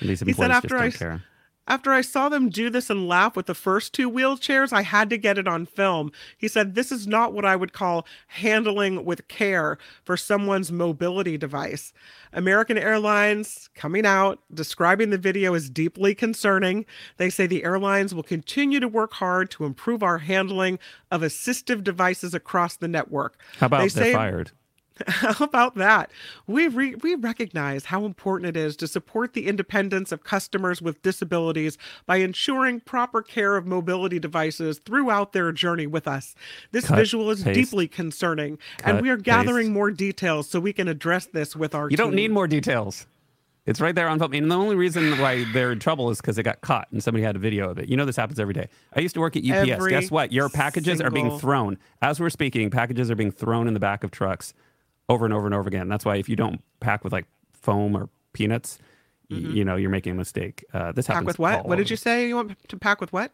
[0.00, 1.22] These He employees said after just I don't s- care.
[1.68, 5.10] After I saw them do this and laugh with the first two wheelchairs, I had
[5.10, 6.10] to get it on film.
[6.38, 11.36] He said, This is not what I would call handling with care for someone's mobility
[11.36, 11.92] device.
[12.32, 16.86] American Airlines coming out, describing the video as deeply concerning.
[17.18, 20.78] They say the airlines will continue to work hard to improve our handling
[21.10, 23.38] of assistive devices across the network.
[23.58, 24.52] How about they say, fired?
[25.06, 26.10] How about that?
[26.46, 31.02] We re- we recognize how important it is to support the independence of customers with
[31.02, 36.34] disabilities by ensuring proper care of mobility devices throughout their journey with us.
[36.72, 37.54] This Cut, visual is paste.
[37.54, 39.74] deeply concerning, and we are gathering paste.
[39.74, 43.06] more details so we can address this with our You don't need more details.
[43.68, 44.32] It's right there on film.
[44.32, 47.22] And the only reason why they're in trouble is because it got caught and somebody
[47.22, 47.86] had a video of it.
[47.86, 48.66] You know this happens every day.
[48.94, 49.70] I used to work at UPS.
[49.70, 50.32] Every Guess what?
[50.32, 51.76] Your packages are being thrown.
[52.00, 54.54] As we're speaking, packages are being thrown in the back of trucks
[55.08, 55.88] over and over and over again.
[55.88, 58.78] That's why if you don't pack with like foam or peanuts,
[59.30, 60.64] y- you know, you're making a mistake.
[60.72, 61.12] Uh, this Mm-hmm.
[61.18, 61.66] pack with what?
[61.66, 62.28] What did you say?
[62.28, 63.32] You want to pack with what?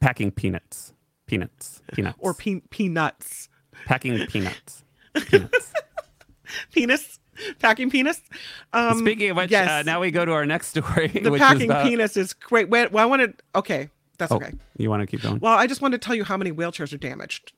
[0.00, 0.92] Packing peanuts.
[1.26, 1.80] Peanuts.
[1.92, 2.16] Peanuts.
[2.20, 3.48] Or pe- peanuts?
[3.86, 4.84] packing peanuts.
[5.28, 5.72] Peanuts.
[6.72, 7.18] Penis?
[7.58, 8.20] Packing penis?
[8.72, 9.68] Um, Speaking of which, yes.
[9.68, 11.08] uh, now we go to our next story.
[11.08, 12.68] the which packing is about, penis is great.
[12.68, 13.42] Wait, well, I wanted.
[13.54, 13.88] Okay,
[14.18, 14.52] that's Oh, okay.
[14.76, 15.38] you want to keep going?
[15.40, 17.52] Well, I just wanted to tell you how many wheelchairs are damaged.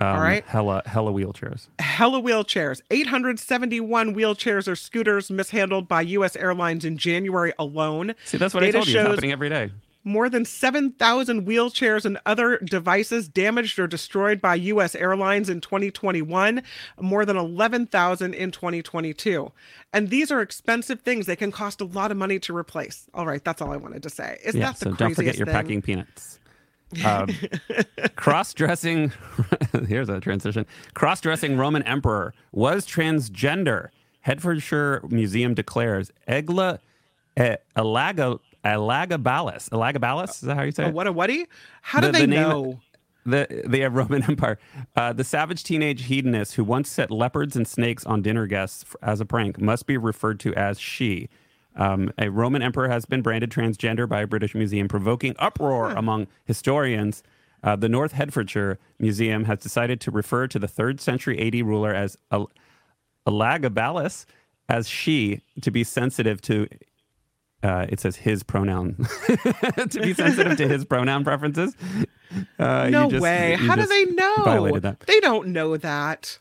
[0.00, 0.44] Um, right.
[0.46, 1.66] Hella, hella wheelchairs.
[1.80, 2.80] Hella wheelchairs.
[2.90, 6.36] 871 wheelchairs or scooters mishandled by U.S.
[6.36, 8.14] airlines in January alone.
[8.24, 9.00] See, that's what Data I told you.
[9.00, 9.72] It's happening every day.
[10.04, 14.94] More than 7,000 wheelchairs and other devices damaged or destroyed by U.S.
[14.94, 16.62] airlines in 2021,
[17.00, 19.50] more than 11,000 in 2022.
[19.92, 21.26] And these are expensive things.
[21.26, 23.06] They can cost a lot of money to replace.
[23.12, 24.38] All right, that's all I wanted to say.
[24.44, 25.54] Isn't Yeah, that the so don't forget your thing?
[25.54, 26.38] packing peanuts.
[27.04, 27.28] Um,
[28.16, 29.12] cross-dressing.
[29.86, 30.66] here's a transition.
[30.94, 33.88] Cross-dressing Roman emperor was transgender.
[34.22, 36.78] Hertfordshire Museum declares Egla
[37.36, 39.68] eh, Alaga Elagabalus.
[39.70, 40.94] Elagabalus is that how you say Oh, it?
[40.94, 41.46] what a whaty?
[41.82, 42.80] How The- do they the name- know?
[43.26, 44.58] the the Roman Empire.
[44.96, 49.20] Uh, the savage teenage hedonist who once set leopards and snakes on dinner guests as
[49.20, 51.28] a prank must be referred to as she.
[51.78, 56.26] Um, a Roman emperor has been branded transgender by a British museum, provoking uproar among
[56.44, 57.22] historians.
[57.62, 61.94] Uh, the North Hertfordshire Museum has decided to refer to the third century AD ruler
[61.94, 62.50] as El-
[63.26, 64.26] Elagabalus
[64.68, 66.68] as she to be sensitive to
[67.62, 68.94] uh, it says his pronoun
[69.90, 71.74] to be sensitive to his pronoun preferences.
[72.58, 73.56] Uh, you No just- way.
[73.58, 74.34] How do they know?
[74.44, 75.00] Violated that.
[75.00, 76.38] They don't know that.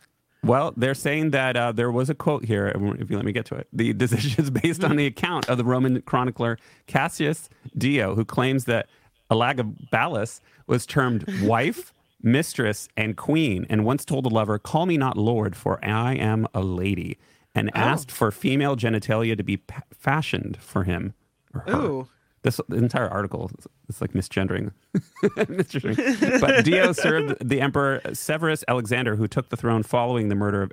[0.48, 2.68] Well, they're saying that uh, there was a quote here.
[3.00, 5.58] If you let me get to it, the decision is based on the account of
[5.58, 8.88] the Roman chronicler Cassius Dio, who claims that
[9.30, 15.18] Elagabalus was termed wife, mistress, and queen, and once told a lover, "Call me not
[15.18, 17.18] lord, for I am a lady,"
[17.54, 17.80] and Oh.
[17.80, 21.14] asked for female genitalia to be pa- fashioned for him
[21.54, 21.76] or her.
[21.82, 22.08] Ooh.
[22.44, 23.52] This entire article
[23.90, 24.72] is like misgendering.
[25.24, 26.40] misgendering.
[26.40, 30.72] But Dio served the emperor Severus Alexander, who took the throne following the murder of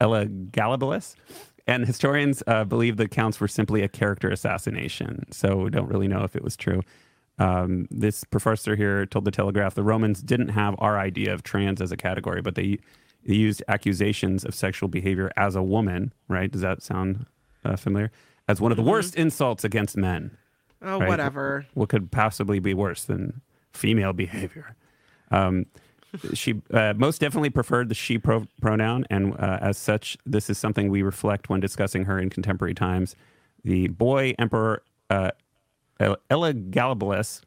[0.00, 1.14] Ella Elagabalus.
[1.66, 5.24] And historians uh, believe the accounts were simply a character assassination.
[5.32, 6.82] So we don't really know if it was true.
[7.38, 11.80] Um, this professor here told the Telegraph the Romans didn't have our idea of trans
[11.80, 12.78] as a category, but they,
[13.26, 16.50] they used accusations of sexual behavior as a woman, right?
[16.50, 17.26] Does that sound
[17.64, 18.12] uh, familiar?
[18.46, 20.36] As one of the worst insults against men
[20.84, 21.08] Oh, right?
[21.08, 21.66] whatever.
[21.74, 23.40] What could possibly be worse than
[23.72, 24.76] female behavior?
[25.30, 25.66] Um,
[26.32, 30.58] she uh, most definitely preferred the she pro- pronoun, and uh, as such, this is
[30.58, 33.16] something we reflect when discussing her in contemporary times.
[33.64, 35.32] The boy emperor uh,
[35.98, 37.40] El- Elagabalus,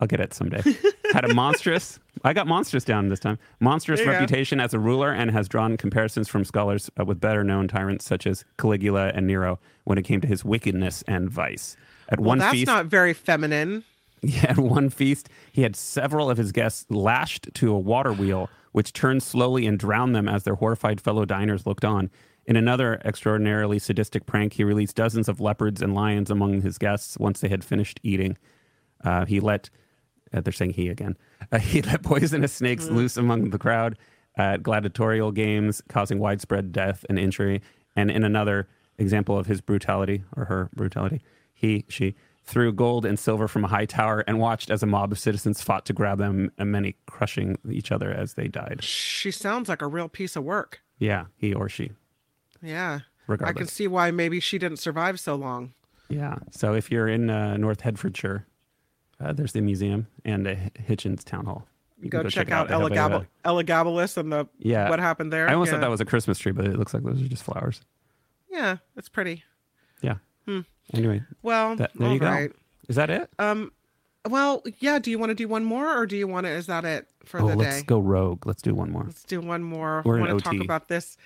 [0.00, 0.62] I'll get it someday,
[1.12, 1.98] had a monstrous.
[2.22, 3.38] I got monstrous down this time.
[3.60, 4.06] Monstrous go.
[4.06, 8.04] reputation as a ruler, and has drawn comparisons from scholars uh, with better known tyrants
[8.04, 11.76] such as Caligula and Nero when it came to his wickedness and vice.
[12.08, 13.84] At Well, one that's feast, not very feminine.
[14.22, 18.48] yeah, at one feast, he had several of his guests lashed to a water wheel,
[18.72, 22.10] which turned slowly and drowned them as their horrified fellow diners looked on.
[22.46, 27.18] In another extraordinarily sadistic prank, he released dozens of leopards and lions among his guests
[27.18, 28.36] once they had finished eating.
[29.02, 29.70] Uh, he let,
[30.32, 31.16] uh, they're saying he again,
[31.52, 33.96] uh, he let poisonous snakes loose among the crowd
[34.36, 37.62] at gladiatorial games, causing widespread death and injury.
[37.96, 41.22] And in another example of his brutality, or her brutality,
[41.54, 45.10] he, she, threw gold and silver from a high tower and watched as a mob
[45.10, 48.84] of citizens fought to grab them, and many crushing each other as they died.
[48.84, 50.82] She sounds like a real piece of work.
[50.98, 51.92] Yeah, he or she.
[52.62, 53.00] Yeah.
[53.26, 53.56] Regardless.
[53.56, 55.72] I can see why maybe she didn't survive so long.
[56.08, 56.36] Yeah.
[56.50, 58.46] So if you're in uh, North Hertfordshire,
[59.20, 61.66] uh, there's the museum and the Hitchens Town Hall.
[62.00, 64.90] You Go, can check, it out They have a, Elagab- uh, Elagabalus and the Yeah.
[64.90, 65.48] what happened there.
[65.48, 65.76] I almost yeah.
[65.76, 67.80] thought that was a Christmas tree, but it looks like those are just flowers.
[68.50, 69.44] Yeah, it's pretty.
[70.02, 70.16] Yeah.
[70.46, 70.60] Hmm.
[70.92, 72.26] Anyway, Well, that, there all you go.
[72.26, 72.52] right.
[72.88, 73.30] Is that it?
[73.38, 73.72] Um,
[74.28, 74.98] well, yeah.
[74.98, 76.52] Do you want to do one more, or do you want to?
[76.52, 77.84] Is that it for oh, the let's day?
[77.84, 78.46] go rogue.
[78.46, 79.04] Let's do one more.
[79.04, 80.02] Let's do one more.
[80.04, 81.16] We're I in want to talk about this.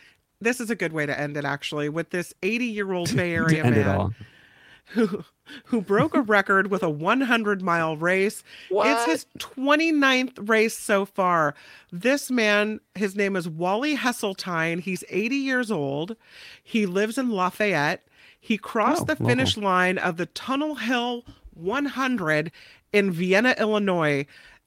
[0.41, 3.75] This is a good way to end it, actually, with this 80-year-old Bay Area end
[3.75, 4.13] man it all.
[4.89, 5.25] who
[5.65, 8.43] who broke a record with a 100 mile race.
[8.69, 8.87] What?
[8.87, 11.55] It's his 29th race so far.
[11.91, 14.81] This man, his name is Wally Hesseltine.
[14.81, 16.17] He's 80 years old.
[16.63, 18.07] He lives in Lafayette.
[18.49, 19.27] He crossed Oh, the local.
[19.27, 21.23] finish line of the Tunnel Hill
[21.53, 22.51] 100
[22.95, 24.25] in Vienna, Illinois,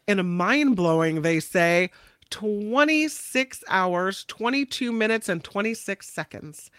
[0.07, 1.89] in a mind blowing, they say,
[2.29, 6.69] 26 hours, 22 minutes, and 26 seconds.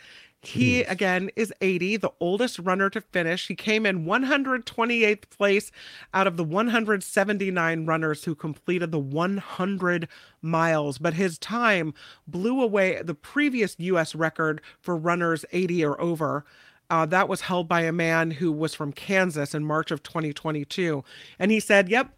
[0.42, 3.48] He again is 80, the oldest runner to finish.
[3.48, 5.72] He came in 128th place
[6.14, 10.07] out of the 179 runners who completed the 100
[10.40, 11.94] miles, but his time
[12.28, 16.44] blew away the previous US record for runners 80 or over.
[16.93, 21.03] Uh, that was held by a man who was from Kansas in March of 2022.
[21.38, 22.11] And he said, Yep,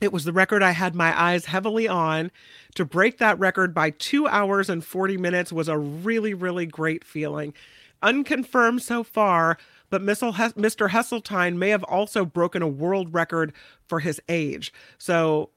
[0.00, 2.30] it was the record I had my eyes heavily on.
[2.76, 7.04] To break that record by two hours and 40 minutes was a really, really great
[7.04, 7.52] feeling.
[8.02, 9.58] Unconfirmed so far,
[9.90, 10.88] but Mr.
[10.88, 13.52] Hesseltine may have also broken a world record
[13.86, 14.72] for his age.
[14.96, 15.50] So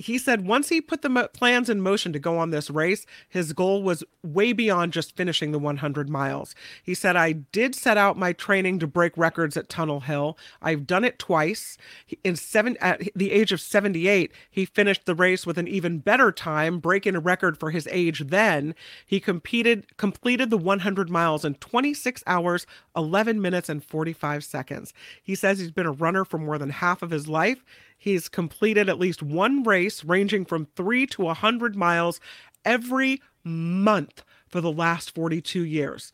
[0.00, 3.04] he said once he put the mo- plans in motion to go on this race,
[3.28, 6.54] his goal was way beyond just finishing the 100 miles.
[6.82, 10.38] He said, I did set out my training to break records at Tunnel Hill.
[10.62, 11.76] I've done it twice.
[12.24, 16.32] In seven, at the age of 78, he finished the race with an even better
[16.32, 18.74] time, breaking a record for his age then.
[19.04, 24.94] He competed, completed the 100 miles in 26 hours, 11 minutes, and 45 seconds.
[25.22, 27.62] He says he's been a runner for more than half of his life.
[28.00, 32.18] He's completed at least one race ranging from three to 100 miles
[32.64, 36.10] every month for the last 42 years.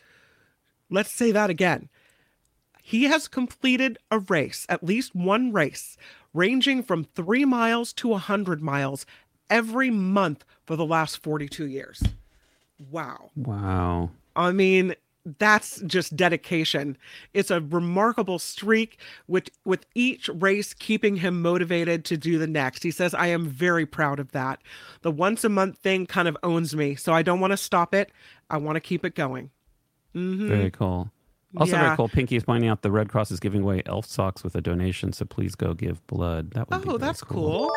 [0.91, 1.89] Let's say that again.
[2.82, 5.97] He has completed a race, at least one race,
[6.34, 9.07] ranging from three miles to 100 miles
[9.49, 12.03] every month for the last 42 years.
[12.91, 13.30] Wow.
[13.37, 14.11] Wow.
[14.34, 14.97] I mean,
[15.39, 16.97] that's just dedication.
[17.35, 22.83] It's a remarkable streak with with each race keeping him motivated to do the next.
[22.83, 24.61] He says, "I am very proud of that.
[25.03, 27.95] The once a month thing kind of owns me, so I don't want to stop
[27.95, 28.12] it.
[28.51, 29.51] I want to keep it going."
[30.14, 30.49] Mm-hmm.
[30.49, 31.11] Very cool.
[31.57, 31.85] Also Yeah.
[31.87, 32.09] very cool.
[32.09, 35.12] Pinky is pointing out the Red Cross is giving away elf socks with a donation,
[35.12, 36.53] so please go give blood.
[36.53, 37.72] That would Oh, that's cool.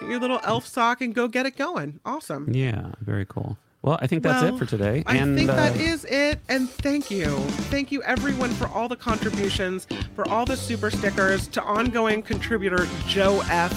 [0.00, 2.00] Get your little elf sock and go get it going.
[2.04, 2.52] Awesome.
[2.52, 3.58] Yeah, very cool.
[3.82, 5.04] Well, I think that's Well, it for today.
[5.06, 6.40] I think that uh, is it.
[6.48, 7.26] And thank you.
[7.70, 12.88] Thank you, everyone, for all the contributions, for all the super stickers, to ongoing contributor
[13.06, 13.72] Joe F.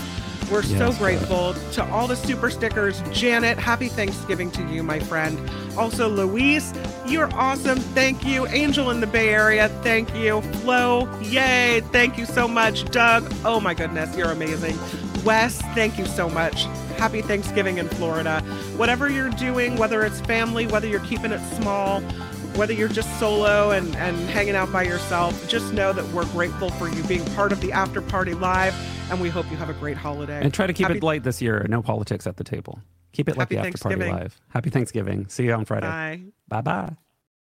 [0.51, 3.01] We're so Yes, grateful to all the super stickers.
[3.13, 5.39] Janet, happy Thanksgiving to you, my friend.
[5.77, 6.73] Also, Louise,
[7.07, 7.79] you're awesome.
[7.79, 8.45] Thank you.
[8.47, 10.41] Angel in the Bay Area, thank you.
[10.41, 11.81] Flo, yay.
[11.93, 12.83] Thank you so much.
[12.91, 14.77] Doug, oh my goodness, you're amazing.
[15.23, 16.63] Wes, thank you so much.
[16.97, 18.41] Happy Thanksgiving in Florida.
[18.75, 22.01] Whatever you're doing, whether it's family, whether you're keeping it small,
[22.55, 26.69] whether you're just solo and, and hanging out by yourself, just know that we're grateful
[26.71, 28.75] for you being part of the after party live,
[29.09, 30.41] and we hope you have a great holiday.
[30.41, 31.65] and try to keep Happy- it light this year.
[31.69, 32.79] No politics at the table.
[33.13, 34.39] Keep it like Happy the after party live.
[34.49, 35.27] Happy Thanksgiving.
[35.27, 35.87] See you on Friday.
[35.87, 36.21] Bye.
[36.47, 36.95] Bye bye.